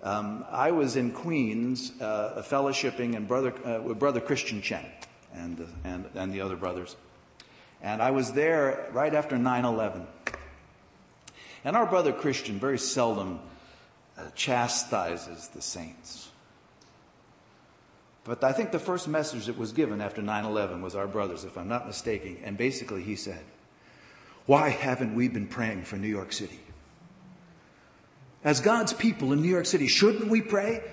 [0.04, 4.86] Um, I was in Queens, uh, fellowshipping and brother, uh, with brother Christian Chen
[5.34, 6.95] and, and, and the other brothers.
[7.82, 10.06] And I was there right after 9 11.
[11.66, 13.53] And our brother Christian very seldom uh,
[14.16, 16.30] Uh, chastises the saints.
[18.24, 21.43] But I think the first message that was given after 9 11 was our brothers,
[21.43, 22.38] if I'm not mistaken.
[22.43, 23.41] And basically, he said,
[24.45, 26.59] Why haven't we been praying for New York City?
[28.43, 30.84] As God's people in New York City, shouldn't we pray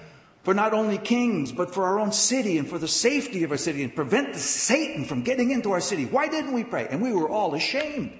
[0.42, 3.58] for not only kings, but for our own city and for the safety of our
[3.58, 6.06] city and prevent Satan from getting into our city?
[6.06, 6.88] Why didn't we pray?
[6.90, 8.12] And we were all ashamed.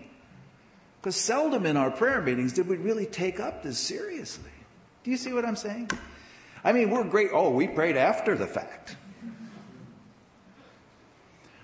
[1.01, 4.50] Because seldom in our prayer meetings did we really take up this seriously.
[5.11, 5.91] Do you see what I'm saying?
[6.63, 7.31] I mean, we're great.
[7.33, 8.97] Oh, we prayed after the fact.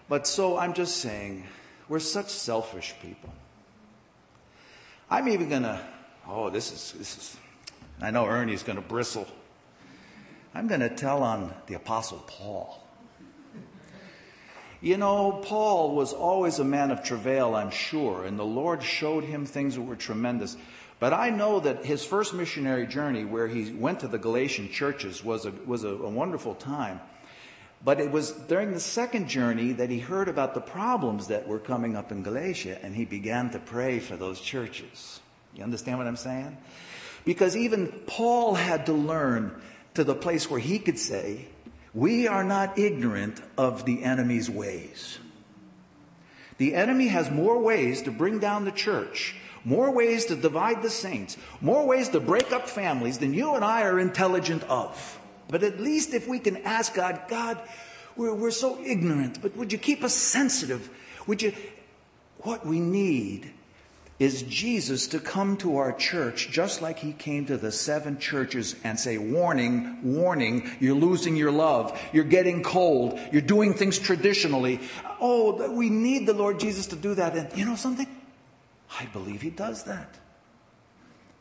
[0.09, 1.47] But so I'm just saying,
[1.89, 3.33] we're such selfish people.
[5.09, 5.81] I'm even gonna,
[6.27, 7.37] oh, this is, this is,
[8.01, 9.29] I know Ernie's gonna bristle.
[10.53, 12.83] I'm gonna tell on the Apostle Paul.
[14.81, 19.23] You know, Paul was always a man of travail, I'm sure, and the Lord showed
[19.23, 20.57] him things that were tremendous.
[20.99, 25.23] But I know that his first missionary journey, where he went to the Galatian churches,
[25.23, 27.01] was a, was a, a wonderful time.
[27.85, 31.59] But it was during the second journey that he heard about the problems that were
[31.59, 35.21] coming up in Galatia and he began to pray for those churches.
[35.55, 36.57] You understand what I'm saying?
[37.25, 39.61] Because even Paul had to learn
[39.95, 41.47] to the place where he could say,
[41.93, 45.19] We are not ignorant of the enemy's ways.
[46.59, 49.35] The enemy has more ways to bring down the church,
[49.67, 53.65] more ways to divide the saints, more ways to break up families than you and
[53.65, 55.19] I are intelligent of.
[55.49, 57.61] But at least if we can ask God, God,
[58.17, 60.89] we're, we're so ignorant, but would you keep us sensitive?
[61.27, 61.53] Would you,
[62.39, 63.53] what we need
[64.21, 68.77] is Jesus to come to our church just like he came to the seven churches
[68.85, 72.01] and say, warning, warning, you're losing your love.
[72.13, 73.19] You're getting cold.
[73.33, 74.81] You're doing things traditionally.
[75.21, 77.37] Oh, we need the Lord Jesus to do that.
[77.37, 78.07] And you know something?
[78.99, 80.19] I believe he does that.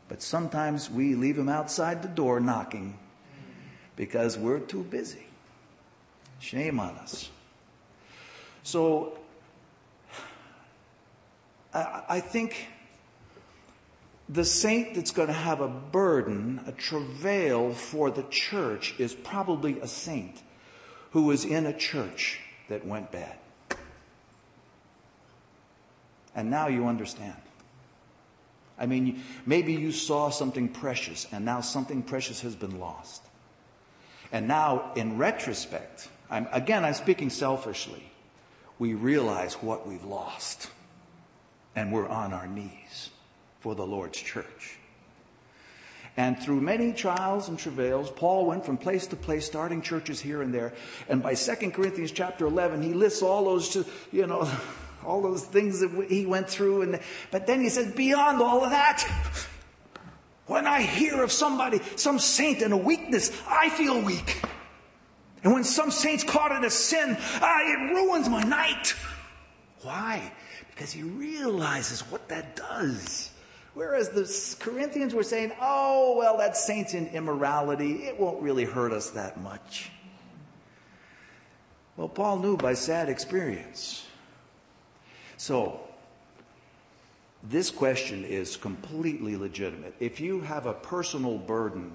[0.08, 2.98] But sometimes we leave him outside the door knocking
[3.96, 5.26] because we're too busy.
[6.38, 7.30] Shame on us.
[8.62, 9.18] So,
[11.72, 12.68] I, I think
[14.28, 19.80] the saint that's going to have a burden, a travail for the church, is probably
[19.80, 20.42] a saint
[21.12, 23.38] who was in a church that went bad.
[26.34, 27.36] And now you understand.
[28.78, 33.22] I mean, maybe you saw something precious, and now something precious has been lost.
[34.32, 38.02] And now, in retrospect, I'm, again, I'm speaking selfishly,
[38.78, 40.70] we realize what we've lost.
[41.74, 43.10] And we're on our knees
[43.60, 44.78] for the Lord's church.
[46.16, 50.40] And through many trials and travails, Paul went from place to place, starting churches here
[50.40, 50.72] and there.
[51.08, 54.50] And by 2 Corinthians chapter 11, he lists all those, you know,
[55.06, 56.82] all those things that he went through.
[56.82, 57.00] And,
[57.30, 59.08] but then he says, beyond all of that,
[60.46, 64.42] when I hear of somebody, some saint in a weakness, I feel weak.
[65.42, 68.94] And when some saint's caught in a sin, ah, it ruins my night.
[69.82, 70.32] Why?
[70.74, 73.30] Because he realizes what that does.
[73.74, 78.04] Whereas the Corinthians were saying, oh, well, that saint's in immorality.
[78.04, 79.90] It won't really hurt us that much.
[81.96, 84.05] Well, Paul knew by sad experience.
[85.36, 85.80] So,
[87.42, 89.94] this question is completely legitimate.
[90.00, 91.92] If you have a personal burden,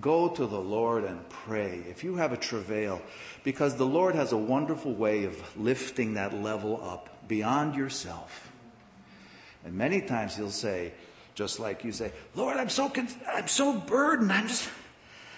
[0.00, 1.84] go to the Lord and pray.
[1.88, 3.00] If you have a travail,
[3.44, 8.50] because the Lord has a wonderful way of lifting that level up beyond yourself.
[9.64, 10.92] And many times He'll say,
[11.34, 12.90] just like you say, Lord, I'm so,
[13.32, 14.32] I'm so burdened.
[14.32, 14.68] I'm just,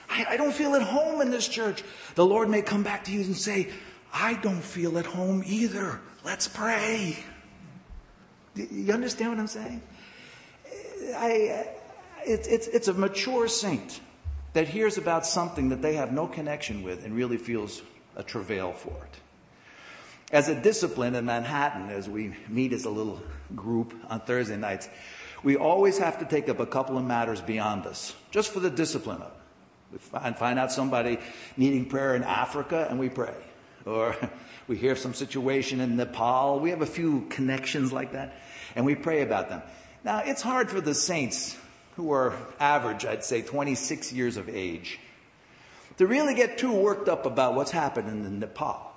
[0.09, 1.83] I, I don't feel at home in this church.
[2.15, 3.71] The Lord may come back to you and say,
[4.13, 6.01] I don't feel at home either.
[6.25, 7.17] Let's pray.
[8.55, 9.83] You understand what I'm saying?
[11.15, 11.65] I, uh,
[12.25, 14.01] it's, it's, it's a mature saint
[14.55, 17.83] that hears about something that they have no connection with and really feels
[18.17, 19.21] a travail for it.
[20.33, 23.21] As a discipline in Manhattan, as we meet as a little
[23.55, 24.89] group on Thursday nights,
[25.45, 28.71] we always have to take up a couple of matters beyond us, just for the
[28.71, 29.93] discipline of it.
[29.93, 31.19] We find, find out somebody
[31.57, 33.35] needing prayer in Africa, and we pray.
[33.87, 34.15] Or
[34.69, 36.61] we hear some situation in Nepal.
[36.61, 38.35] We have a few connections like that
[38.77, 39.63] and we pray about them.
[40.05, 41.57] Now, it's hard for the saints
[41.97, 45.01] who are average, I'd say 26 years of age,
[45.97, 48.93] to really get too worked up about what's happening in Nepal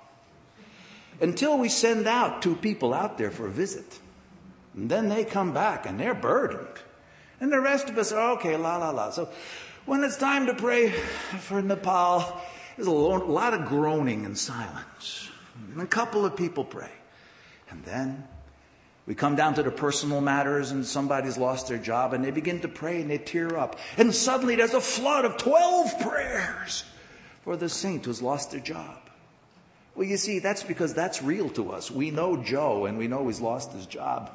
[1.22, 3.99] until we send out two people out there for a visit.
[4.76, 6.68] And then they come back and they're burdened.
[7.40, 9.11] And the rest of us are okay, la la la.
[9.11, 9.30] So
[9.86, 12.41] when it's time to pray for Nepal,
[12.80, 15.27] there's a lot of groaning and silence.
[15.73, 16.91] And a couple of people pray.
[17.69, 18.26] And then
[19.10, 22.60] We come down to the personal matters and somebody's lost their job and they begin
[22.60, 23.80] to pray and they tear up.
[23.97, 26.85] And suddenly there's a flood of 12 prayers
[27.43, 28.99] for the saint who's lost their job.
[29.95, 31.89] Well, you see, that's because that's real to us.
[31.89, 34.30] We know Joe and we know he's lost his job.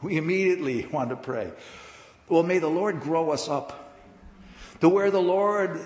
[0.00, 1.50] We immediately want to pray.
[2.28, 3.81] Well, may the Lord grow us up
[4.82, 5.80] to where the Lord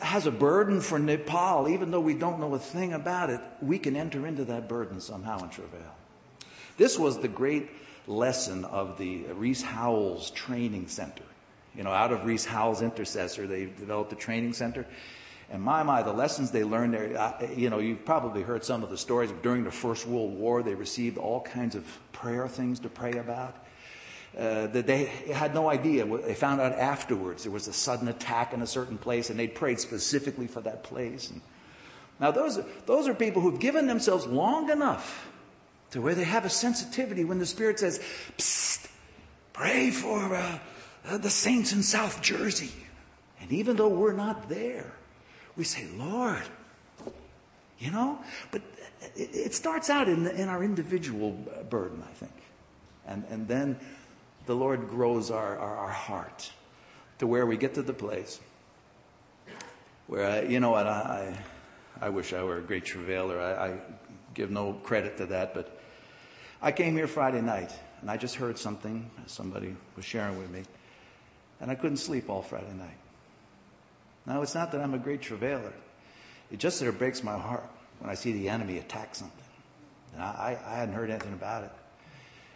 [0.00, 3.78] has a burden for Nepal, even though we don't know a thing about it, we
[3.78, 5.94] can enter into that burden somehow and travail.
[6.78, 7.68] This was the great
[8.06, 11.24] lesson of the Rees Howells Training Center.
[11.76, 14.86] You know, out of Rees Howells Intercessor, they developed a training center.
[15.50, 18.88] And my, my, the lessons they learned there, you know, you've probably heard some of
[18.88, 19.30] the stories.
[19.42, 23.62] During the First World War, they received all kinds of prayer things to pray about.
[24.36, 26.04] Uh, that they had no idea.
[26.04, 29.48] They found out afterwards there was a sudden attack in a certain place, and they
[29.48, 31.30] prayed specifically for that place.
[31.30, 31.40] And
[32.20, 35.28] now, those, those are people who've given themselves long enough
[35.90, 38.00] to where they have a sensitivity when the Spirit says,
[38.36, 38.88] Psst,
[39.52, 42.72] pray for uh, the saints in South Jersey.
[43.40, 44.92] And even though we're not there,
[45.56, 46.42] we say, Lord,
[47.78, 48.18] you know?
[48.50, 48.62] But
[49.14, 51.30] it, starts out in, in our individual
[51.70, 52.32] burden, I think.
[53.06, 53.78] And, and then
[54.48, 56.50] the Lord grows our, our, our heart
[57.18, 58.40] to where we get to the place
[60.06, 61.38] where, I, you know what, I,
[62.00, 63.38] I wish I were a great travailer.
[63.38, 63.78] I, I
[64.32, 65.78] give no credit to that, but
[66.62, 70.62] I came here Friday night and I just heard something somebody was sharing with me,
[71.60, 72.96] and I couldn't sleep all Friday night.
[74.24, 75.72] Now, it's not that I'm a great travailer.
[76.50, 77.68] It's just that it breaks my heart
[77.98, 79.44] when I see the enemy attack something.
[80.14, 81.72] And I, I hadn't heard anything about it.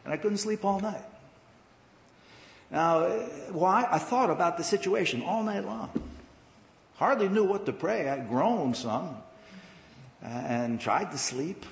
[0.05, 1.05] And I couldn't sleep all night.
[2.73, 3.05] Now,
[3.51, 3.86] why?
[3.89, 5.90] I thought about the situation all night long.
[6.97, 8.09] Hardly knew what to pray.
[8.09, 9.16] I groaned some
[10.24, 11.66] uh, and tried to sleep.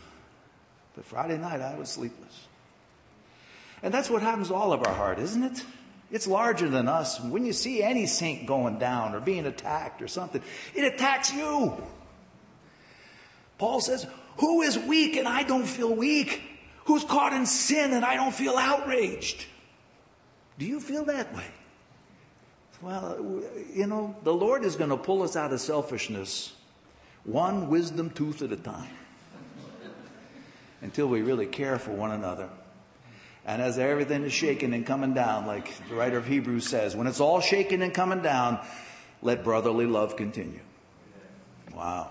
[0.94, 2.46] But Friday night I was sleepless.
[3.82, 5.64] And that's what happens to all of our heart, isn't it?
[6.10, 7.18] It's larger than us.
[7.20, 10.42] When you see any saint going down or being attacked or something,
[10.74, 11.80] it attacks you.
[13.56, 14.06] Paul says,
[14.38, 16.42] Who is weak and I don't feel weak?
[16.86, 19.46] Who's caught in sin and I don't feel outraged?
[20.60, 21.46] Do you feel that way?
[22.82, 23.42] Well,
[23.72, 26.52] you know, the Lord is going to pull us out of selfishness
[27.24, 28.90] one wisdom tooth at a time
[30.82, 32.50] until we really care for one another.
[33.46, 37.06] And as everything is shaking and coming down, like the writer of Hebrews says, when
[37.06, 38.60] it's all shaking and coming down,
[39.22, 40.60] let brotherly love continue.
[41.74, 42.10] Wow.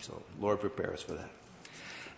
[0.00, 1.30] So, Lord, prepare us for that.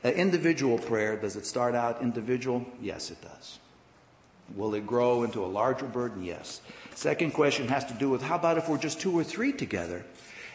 [0.04, 2.66] An individual prayer, does it start out individual?
[2.80, 3.58] Yes, it does.
[4.56, 6.24] Will it grow into a larger burden?
[6.24, 6.60] Yes.
[6.94, 10.04] Second question has to do with how about if we're just two or three together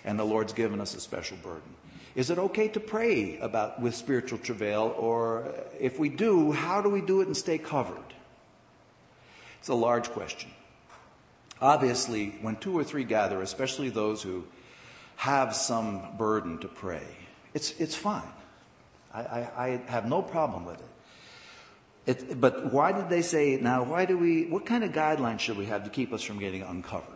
[0.04, 1.76] and the Lord's given us a special burden?
[2.16, 6.90] Is it okay to pray about with spiritual travail or if we do, how do
[6.90, 8.14] we do it and stay covered?
[9.60, 10.52] It's a large question.
[11.62, 14.46] Obviously, when two or three gather, especially those who
[15.16, 17.08] have some burden to pray,
[17.54, 18.22] it's, it's fine.
[19.14, 20.95] I, I, I have no problem with it.
[22.06, 25.58] It, but why did they say, now, why do we, what kind of guidelines should
[25.58, 27.10] we have to keep us from getting uncovered?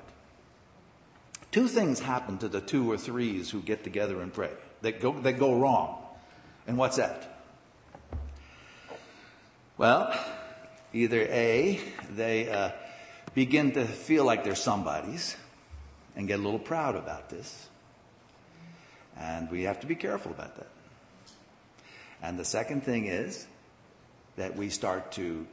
[1.51, 4.51] Two things happen to the two or threes who get together and pray
[4.81, 6.03] that go, that go wrong.
[6.67, 7.41] And what's that?
[9.77, 10.13] Well,
[10.93, 11.79] either A,
[12.11, 12.71] they uh,
[13.33, 15.37] begin to feel like they're somebody's
[16.15, 17.69] and get a little proud about this.
[19.17, 20.67] And we have to be careful about that.
[22.21, 23.47] And the second thing is,
[24.39, 25.45] that we start to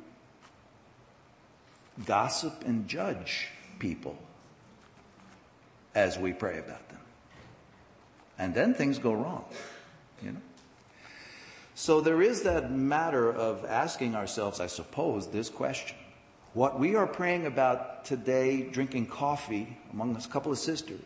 [2.04, 3.48] gossip and judge
[3.80, 4.16] people
[5.92, 7.00] as we pray about them.
[8.38, 9.44] And then things go wrong,
[10.22, 10.40] you know.
[11.74, 15.96] So there is that matter of asking ourselves, I suppose, this question.
[16.54, 21.02] What we are praying about today, drinking coffee among a couple of sisters,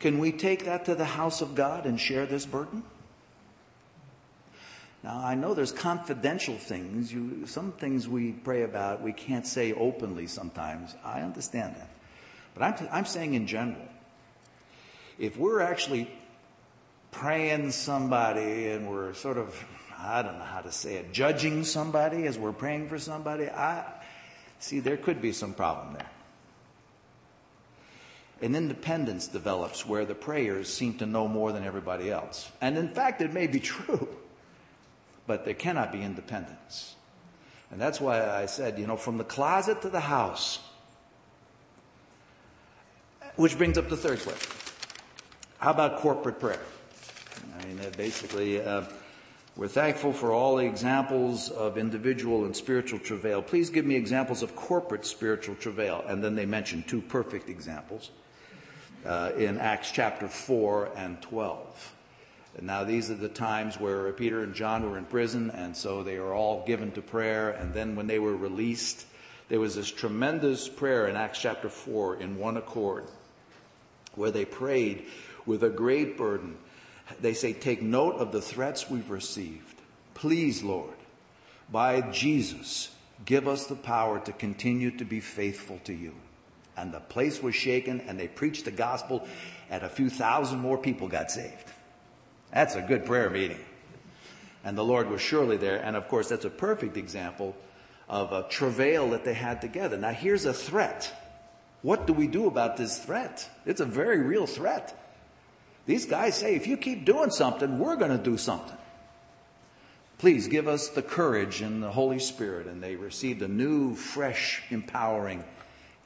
[0.00, 2.82] can we take that to the house of God and share this burden?
[5.04, 7.12] Now, I know there's confidential things.
[7.12, 10.94] You, some things we pray about we can't say openly sometimes.
[11.04, 11.90] I understand that.
[12.54, 13.86] But I'm, I'm saying in general,
[15.18, 16.10] if we're actually
[17.10, 19.62] praying somebody and we're sort of,
[19.98, 23.84] I don't know how to say it, judging somebody as we're praying for somebody, I
[24.58, 26.10] see there could be some problem there.
[28.40, 32.50] An independence develops where the prayers seem to know more than everybody else.
[32.62, 34.08] And in fact, it may be true
[35.26, 36.94] but there cannot be independence.
[37.70, 40.60] And that's why I said, you know, from the closet to the house.
[43.36, 44.52] Which brings up the third question.
[45.58, 46.60] How about corporate prayer?
[47.58, 48.84] I mean, basically, uh,
[49.56, 53.40] We're thankful for all the examples of individual and spiritual travail.
[53.40, 56.04] Please give me examples of corporate spiritual travail.
[56.08, 58.10] And then they mention two perfect examples
[59.06, 61.93] uh, in Acts chapter 4 and 12.
[62.56, 66.02] And now these are the times where Peter and John were in prison, and so
[66.02, 67.50] they were all given to prayer.
[67.50, 69.06] And then when they were released,
[69.48, 73.04] there was this tremendous prayer in Acts chapter 4 in one accord,
[74.14, 75.06] where they prayed
[75.46, 76.56] with a great burden
[77.20, 79.80] they say, Take note of the threats we've received.
[80.14, 80.94] Please, Lord,
[81.70, 82.90] by Jesus,
[83.24, 86.14] give us the power to continue to be faithful to you.
[86.76, 89.26] And the place was shaken, and they preached the gospel,
[89.70, 91.70] and a few thousand more people got saved.
[92.54, 93.58] That's a good prayer meeting.
[94.64, 95.76] And the Lord was surely there.
[95.76, 97.56] And of course, that's a perfect example
[98.08, 99.96] of a travail that they had together.
[99.96, 101.12] Now, here's a threat.
[101.82, 103.50] What do we do about this threat?
[103.66, 104.98] It's a very real threat.
[105.84, 108.76] These guys say, if you keep doing something, we're going to do something.
[110.16, 112.68] Please give us the courage and the Holy Spirit.
[112.68, 115.44] And they received a new, fresh, empowering,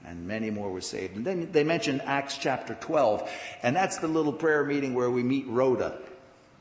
[0.05, 1.15] and many more were saved.
[1.15, 3.31] And then they mentioned Acts chapter 12,
[3.63, 5.99] and that's the little prayer meeting where we meet Rhoda.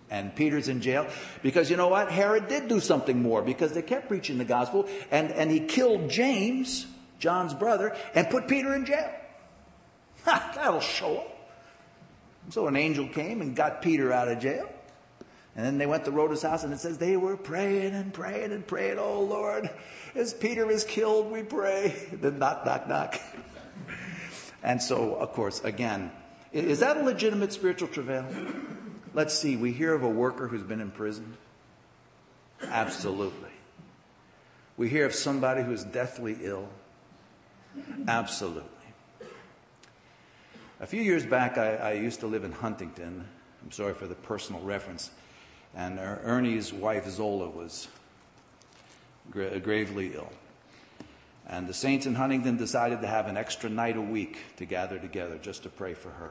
[0.09, 1.07] And Peter's in jail
[1.43, 2.11] because you know what?
[2.11, 6.09] Herod did do something more because they kept preaching the gospel and, and he killed
[6.09, 6.87] James,
[7.19, 9.11] John's brother, and put Peter in jail.
[10.23, 11.27] Ha, that'll show him.
[12.49, 14.69] So an angel came and got Peter out of jail.
[15.57, 18.51] And then they went to Rhoda's house and it says they were praying and praying
[18.51, 19.69] and praying, oh Lord,
[20.15, 21.95] as Peter is killed, we pray.
[22.13, 23.19] Then knock, knock, knock.
[24.63, 26.11] And so, of course, again,
[26.51, 28.25] is that a legitimate spiritual travail?
[29.17, 31.37] Let's see, we hear of a worker who's been imprisoned.
[32.61, 33.49] Absolutely.
[34.77, 36.69] We hear of somebody who is deathly ill.
[38.07, 38.61] Absolutely.
[40.79, 43.27] A few years back, I, I, used to live in Huntington.
[43.63, 45.09] I'm sorry for the personal reference.
[45.75, 47.87] And er, Ernie's wife, Zola, was
[49.31, 50.31] gra- uh, gravely ill.
[51.47, 54.99] And the saints in Huntington decided to have an extra night a week to gather
[54.99, 56.29] together just to pray for her.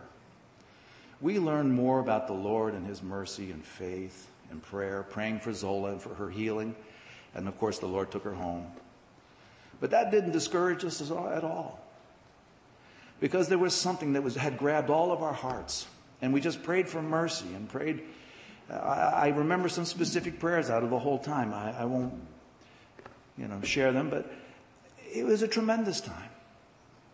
[1.21, 5.53] We learned more about the Lord and His mercy and faith and prayer, praying for
[5.53, 6.75] Zola and for her healing.
[7.35, 8.67] And of course, the Lord took her home.
[9.81, 11.81] But that didn't discourage us at all
[13.21, 15.87] because there was something that was, had grabbed all of our hearts.
[16.23, 18.03] And we just prayed for mercy and prayed.
[18.71, 21.53] Uh, I, I remember some specific prayers out of the whole time.
[21.53, 22.15] I, I won't,
[23.37, 24.33] you know, share them, but
[25.13, 26.31] it was a tremendous time.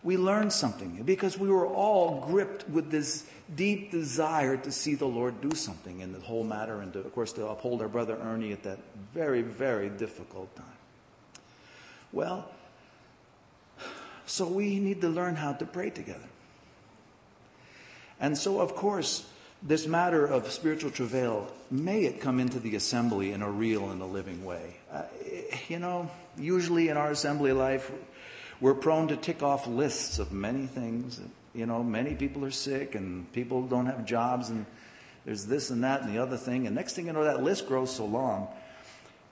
[0.05, 3.25] We learned something because we were all gripped with this
[3.55, 7.13] deep desire to see the Lord do something in the whole matter and to, of
[7.15, 8.79] course to uphold our brother Ernie at that
[9.13, 10.67] very, very difficult time.
[12.13, 12.51] Well,
[14.27, 16.29] so we need to learn how to pray together.
[18.21, 19.29] And so, of course,
[19.63, 24.01] this matter of spiritual travail, may it come into the assembly in a real and
[24.01, 24.77] a living way.
[24.91, 25.03] Uh,
[25.69, 27.91] you know, usually in our assembly life,
[28.61, 31.21] we're prone to tick off lists of many things.
[31.55, 34.65] You know, many people are sick and people don't have jobs and
[35.25, 36.67] there's this and that and the other thing.
[36.67, 38.49] And next thing you know, that list grows so long.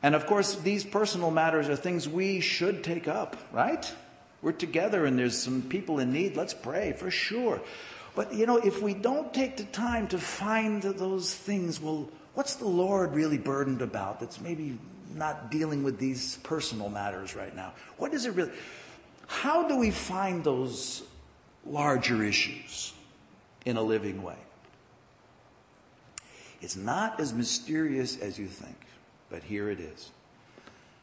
[0.03, 3.91] And of course, these personal matters are things we should take up, right?
[4.43, 6.37] We're together and there's some people in need.
[6.37, 7.61] Let's pray for sure.
[8.15, 12.57] But you know, if we don't take the time to find those things, well, what's
[12.57, 14.79] the Lord really burdened about that's maybe
[15.15, 17.73] not dealing with these personal matters right now?
[17.99, 18.53] What is it really?
[19.27, 21.03] How do we find those
[21.67, 22.93] larger issues
[23.65, 24.39] in a living way?
[26.61, 28.77] It's not as mysterious as you think,
[29.31, 30.11] but here it is.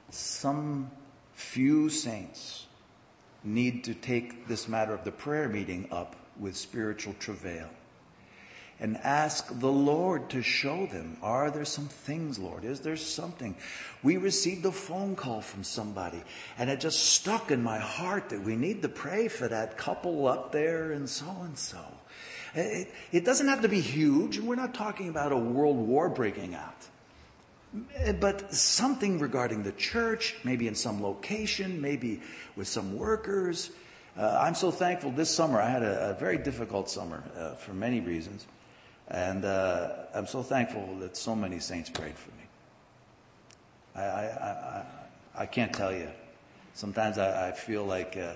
[0.09, 0.91] Some
[1.33, 2.67] few saints
[3.43, 7.69] need to take this matter of the prayer meeting up with spiritual travail
[8.79, 12.63] and ask the Lord to show them are there some things, Lord?
[12.63, 13.55] Is there something?
[14.03, 16.23] We received a phone call from somebody
[16.57, 20.27] and it just stuck in my heart that we need to pray for that couple
[20.27, 21.83] up there and so and so.
[22.53, 24.39] It, it doesn't have to be huge.
[24.39, 26.75] We're not talking about a world war breaking out.
[28.19, 32.21] But something regarding the church, maybe in some location, maybe
[32.55, 33.71] with some workers.
[34.17, 35.61] Uh, I'm so thankful this summer.
[35.61, 38.47] I had a, a very difficult summer uh, for many reasons.
[39.09, 42.43] And uh, I'm so thankful that so many saints prayed for me.
[43.95, 44.85] I, I, I,
[45.35, 46.09] I can't tell you.
[46.73, 48.33] Sometimes I, I feel like, uh,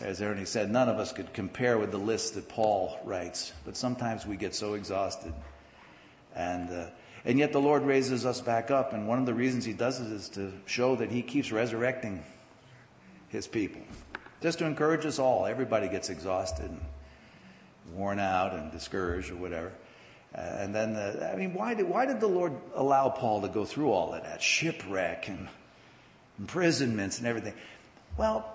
[0.00, 3.52] as Ernie said, none of us could compare with the list that Paul writes.
[3.64, 5.32] But sometimes we get so exhausted.
[6.34, 6.86] And uh,
[7.24, 8.92] and yet the Lord raises us back up.
[8.92, 12.22] And one of the reasons He does it is to show that He keeps resurrecting
[13.28, 13.80] His people.
[14.42, 15.46] Just to encourage us all.
[15.46, 16.70] Everybody gets exhausted
[17.92, 19.72] worn out and discouraged or whatever.
[20.34, 23.48] Uh, and then, the, I mean, why did, why did the Lord allow Paul to
[23.48, 24.42] go through all of that?
[24.42, 25.48] Shipwreck and
[26.38, 27.54] imprisonments and everything.
[28.16, 28.50] Well,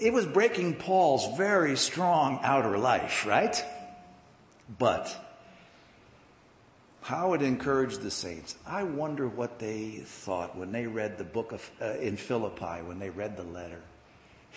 [0.00, 3.62] it was breaking Paul's very strong outer life, right?
[4.78, 5.16] But
[7.02, 8.56] how it encouraged the saints.
[8.66, 12.98] I wonder what they thought when they read the book of, uh, in Philippi, when
[12.98, 13.80] they read the letter.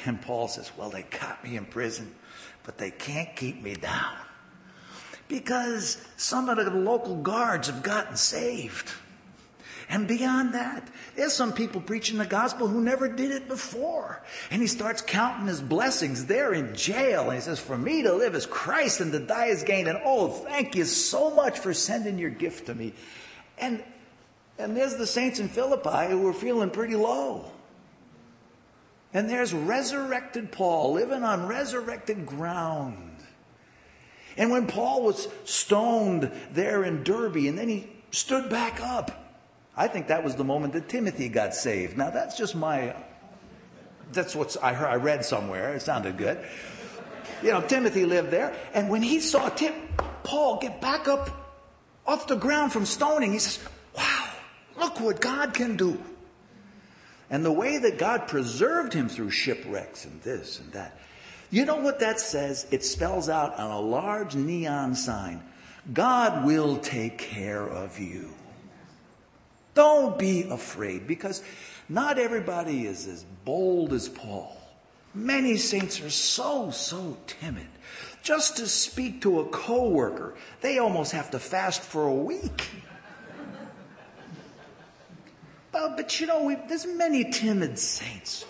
[0.05, 2.15] And Paul says, Well, they got me in prison,
[2.63, 4.15] but they can't keep me down
[5.29, 8.91] because some of the local guards have gotten saved.
[9.91, 14.21] And beyond that, there's some people preaching the gospel who never did it before.
[14.51, 16.27] And he starts counting his blessings.
[16.27, 17.23] They're in jail.
[17.23, 19.87] And he says, For me to live is Christ and to die is gain.
[19.87, 22.93] And oh, thank you so much for sending your gift to me.
[23.57, 23.83] And,
[24.59, 27.51] and there's the saints in Philippi who were feeling pretty low.
[29.13, 33.17] And there's resurrected Paul living on resurrected ground.
[34.37, 39.35] And when Paul was stoned there in Derbe and then he stood back up,
[39.75, 41.97] I think that was the moment that Timothy got saved.
[41.97, 42.95] Now that's just my,
[44.11, 45.73] that's what I, heard, I read somewhere.
[45.73, 46.37] It sounded good.
[47.41, 48.53] You know, Timothy lived there.
[48.73, 49.73] And when he saw Tim,
[50.23, 51.29] Paul get back up
[52.05, 53.63] off the ground from stoning, he says,
[53.95, 54.29] wow,
[54.77, 56.01] look what God can do.
[57.29, 60.99] And the way that God preserved him through shipwrecks and this and that.
[61.51, 62.67] You know what that says?
[62.71, 65.43] It spells out on a large neon sign
[65.93, 68.29] God will take care of you.
[69.73, 71.41] Don't be afraid because
[71.87, 74.55] not everybody is as bold as Paul.
[75.13, 77.67] Many saints are so, so timid.
[78.21, 82.67] Just to speak to a coworker, they almost have to fast for a week.
[85.71, 88.45] But, but you know, we, there's many timid saints.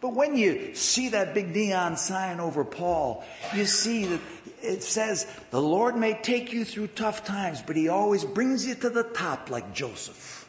[0.00, 3.24] But when you see that big neon sign over Paul,
[3.54, 4.20] you see that
[4.62, 8.74] it says, the Lord may take you through tough times, but he always brings you
[8.76, 10.48] to the top like Joseph.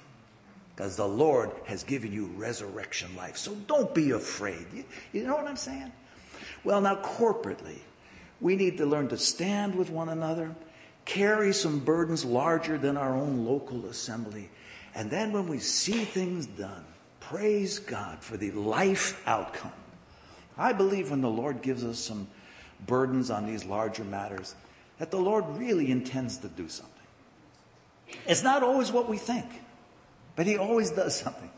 [0.76, 3.38] Because the Lord has given you resurrection life.
[3.38, 4.66] So don't be afraid.
[4.74, 5.92] You, you know what I'm saying?
[6.64, 7.80] Well, now corporately,
[8.42, 10.56] we need to learn to stand with one another,
[11.06, 14.50] carry some burdens larger than our own local assembly.
[14.96, 16.86] And then when we see things done,
[17.24, 19.72] Praise God for the life outcome.
[20.58, 22.28] I believe when the Lord gives us some
[22.86, 24.56] burdens on these larger matters,
[25.00, 26.94] that the Lord really intends to do something.
[28.28, 29.46] It's not always what we think,
[30.36, 31.50] but He always does something.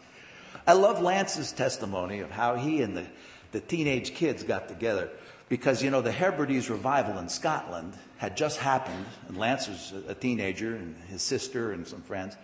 [0.68, 3.06] I love Lance's testimony of how he and the,
[3.52, 5.10] the teenage kids got together
[5.50, 10.16] because, you know, the Hebrides revival in Scotland had just happened, and Lance was a
[10.16, 12.38] teenager, and his sister and some friends.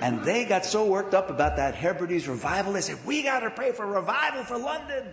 [0.00, 3.50] And they got so worked up about that Hebrides revival, they said, We got to
[3.50, 5.06] pray for revival for London.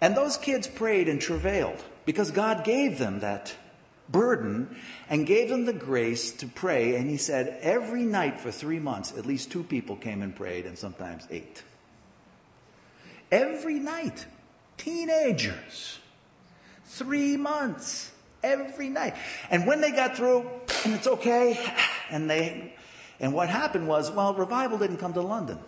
[0.00, 3.54] And those kids prayed and travailed because God gave them that
[4.08, 4.76] burden
[5.08, 6.96] and gave them the grace to pray.
[6.96, 10.66] And He said, every night for three months, at least two people came and prayed,
[10.66, 11.62] and sometimes eight.
[13.30, 14.26] Every night.
[14.76, 15.98] Teenagers.
[16.84, 18.10] Three months.
[18.42, 19.14] Every night.
[19.50, 20.50] And when they got through,
[20.84, 21.58] and it's okay,
[22.10, 22.74] and they
[23.24, 25.58] and what happened was, well, revival didn't come to London.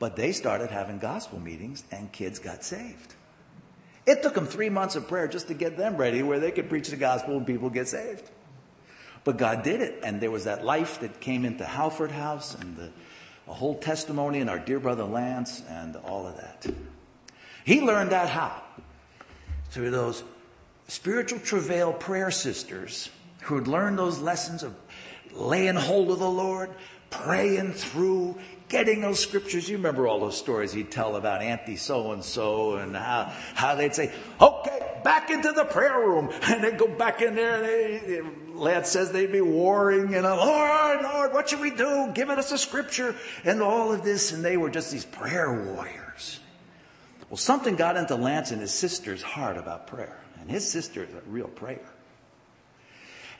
[0.00, 3.14] But they started having gospel meetings and kids got saved.
[4.04, 6.68] It took them three months of prayer just to get them ready where they could
[6.68, 8.28] preach the gospel and people get saved.
[9.22, 10.00] But God did it.
[10.02, 12.90] And there was that life that came into Halford House and the,
[13.46, 16.66] a whole testimony and our dear brother Lance and all of that.
[17.64, 18.60] He learned that how?
[19.70, 20.24] Through those
[20.88, 23.08] spiritual travail prayer sisters
[23.42, 24.74] who had learned those lessons of
[25.34, 26.70] laying hold of the Lord,
[27.10, 28.36] praying through,
[28.68, 29.68] getting those scriptures.
[29.68, 33.74] You remember all those stories he'd tell about Auntie so and so and how, how
[33.74, 36.30] they'd say, okay, back into the prayer room.
[36.42, 38.20] And they'd go back in there and they,
[38.54, 42.10] Lance says they'd be warring and, Lord, Lord, what should we do?
[42.14, 43.14] Give us a scripture
[43.44, 44.32] and all of this.
[44.32, 46.40] And they were just these prayer warriors.
[47.28, 50.18] Well, something got into Lance and his sister's heart about prayer.
[50.40, 51.86] And his sister is a real prayer.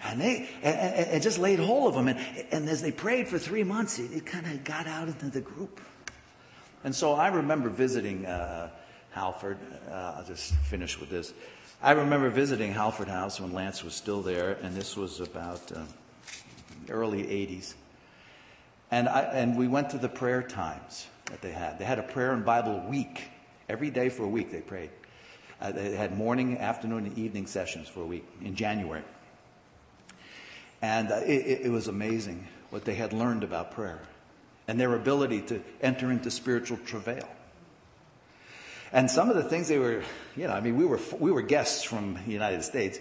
[0.04, 2.08] And they and, and just laid hold of them.
[2.08, 5.26] And, and as they prayed for three months, it, it kind of got out into
[5.26, 5.80] the group.
[6.84, 8.70] And so I remember visiting uh,
[9.10, 9.58] Halford.
[9.90, 11.32] Uh, I'll just finish with this.
[11.82, 15.82] I remember visiting Halford House when Lance was still there, and this was about uh,
[16.88, 17.74] early 80s.
[18.90, 21.78] And, I, and we went to the prayer times that they had.
[21.78, 23.28] They had a prayer and Bible week.
[23.68, 24.90] Every day for a week they prayed.
[25.60, 29.02] Uh, they had morning, afternoon, and evening sessions for a week in January.
[30.80, 34.00] And uh, it, it was amazing what they had learned about prayer
[34.66, 37.28] and their ability to enter into spiritual travail.
[38.92, 40.02] And some of the things they were,
[40.36, 42.98] you know, I mean, we were, we were guests from the United States.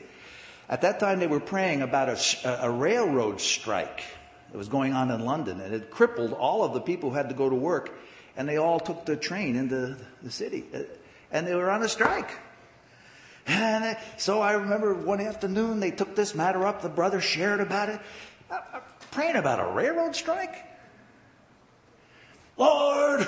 [0.70, 4.04] At that time, they were praying about a, a railroad strike
[4.52, 7.30] that was going on in London, and it crippled all of the people who had
[7.30, 7.98] to go to work,
[8.36, 10.66] and they all took the train into the city,
[11.32, 12.32] and they were on a strike.
[13.48, 16.82] And uh, so I remember one afternoon they took this matter up.
[16.82, 18.02] The brother shared about it,
[18.52, 18.60] uh,
[19.12, 20.56] praying about a railroad strike.
[22.58, 23.26] Lord,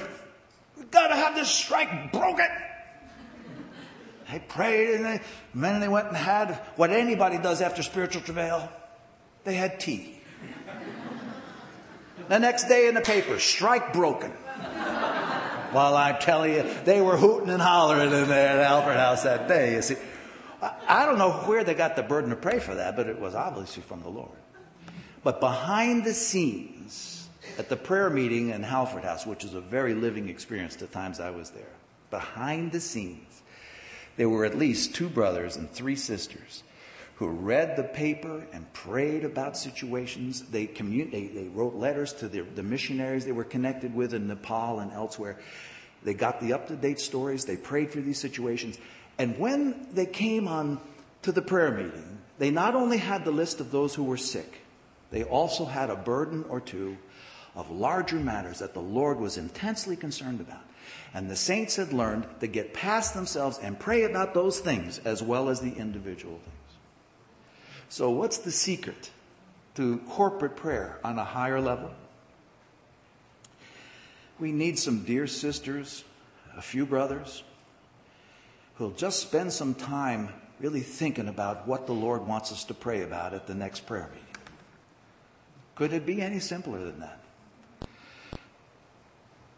[0.78, 2.48] we've got to have this strike broken.
[4.32, 5.22] They prayed and they,
[5.56, 8.70] then they went and had what anybody does after spiritual travail.
[9.44, 10.20] They had tea.
[12.28, 14.32] The next day in the paper, strike broken.
[15.74, 19.48] Well, I tell you, they were hooting and hollering in there at Halford House that
[19.48, 19.76] day.
[19.76, 19.96] You see,
[20.62, 23.36] I don't know where they got the burden to pray for that, but it was
[23.36, 24.38] obviously from the Lord.
[25.24, 27.28] But behind the scenes
[27.58, 31.20] at the prayer meeting in Halford House, which is a very living experience the times
[31.20, 31.74] I was there,
[32.10, 33.42] behind the scenes,
[34.18, 36.64] there were at least two brothers and three sisters
[37.16, 40.42] who read the paper and prayed about situations.
[40.42, 44.28] They, commun- they, they wrote letters to the, the missionaries they were connected with in
[44.28, 45.38] Nepal and elsewhere.
[46.04, 47.44] They got the up to date stories.
[47.44, 48.78] They prayed for these situations.
[49.20, 50.80] And when they came on
[51.24, 54.62] to the prayer meeting, they not only had the list of those who were sick,
[55.12, 56.98] they also had a burden or two
[57.54, 60.62] of larger matters that the Lord was intensely concerned about.
[61.14, 65.22] And the saints had learned to get past themselves and pray about those things as
[65.22, 66.56] well as the individual things.
[67.90, 69.12] So, what's the secret
[69.76, 71.92] to corporate prayer on a higher level?
[74.40, 76.06] We need some dear sisters,
[76.56, 77.44] a few brothers,
[78.80, 80.30] who'll just spend some time
[80.62, 84.10] really thinking about what the Lord wants us to pray about at the next prayer
[84.14, 84.26] meeting.
[85.76, 87.20] Could it be any simpler than that?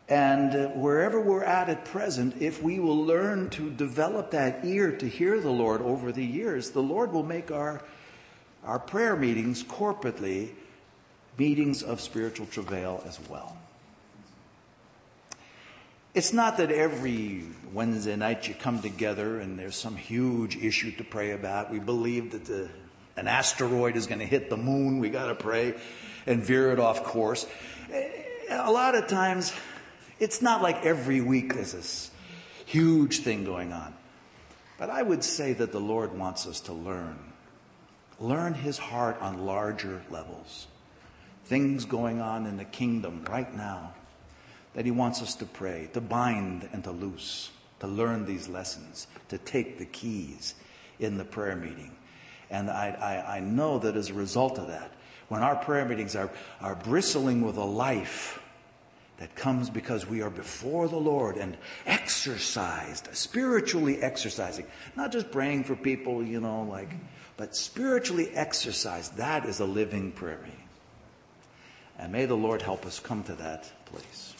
[0.09, 4.91] And uh, wherever we're at at present, if we will learn to develop that ear
[4.97, 7.81] to hear the Lord over the years, the Lord will make our,
[8.63, 10.49] our prayer meetings corporately
[11.37, 13.55] meetings of spiritual travail as well.
[16.13, 21.05] It's not that every Wednesday night you come together and there's some huge issue to
[21.05, 21.71] pray about.
[21.71, 22.69] We believe that the,
[23.15, 24.99] an asteroid is going to hit the moon.
[24.99, 25.75] We got to pray
[26.25, 27.47] and veer it off course.
[28.49, 29.53] A lot of times,
[30.19, 32.11] it's not like every week there's this
[32.65, 33.93] huge thing going on.
[34.77, 37.19] But I would say that the Lord wants us to learn.
[38.19, 40.67] Learn His heart on larger levels.
[41.45, 43.93] Things going on in the kingdom right now
[44.73, 49.07] that He wants us to pray, to bind and to loose, to learn these lessons,
[49.29, 50.55] to take the keys
[50.99, 51.95] in the prayer meeting.
[52.49, 54.91] And I, I, I know that as a result of that,
[55.29, 56.29] when our prayer meetings are,
[56.59, 58.41] are bristling with a life
[59.21, 64.65] that comes because we are before the Lord and exercised, spiritually exercising.
[64.95, 66.89] Not just praying for people, you know, like,
[67.37, 69.17] but spiritually exercised.
[69.17, 70.67] That is a living prayer meeting.
[71.99, 74.30] And may the Lord help us come to that place.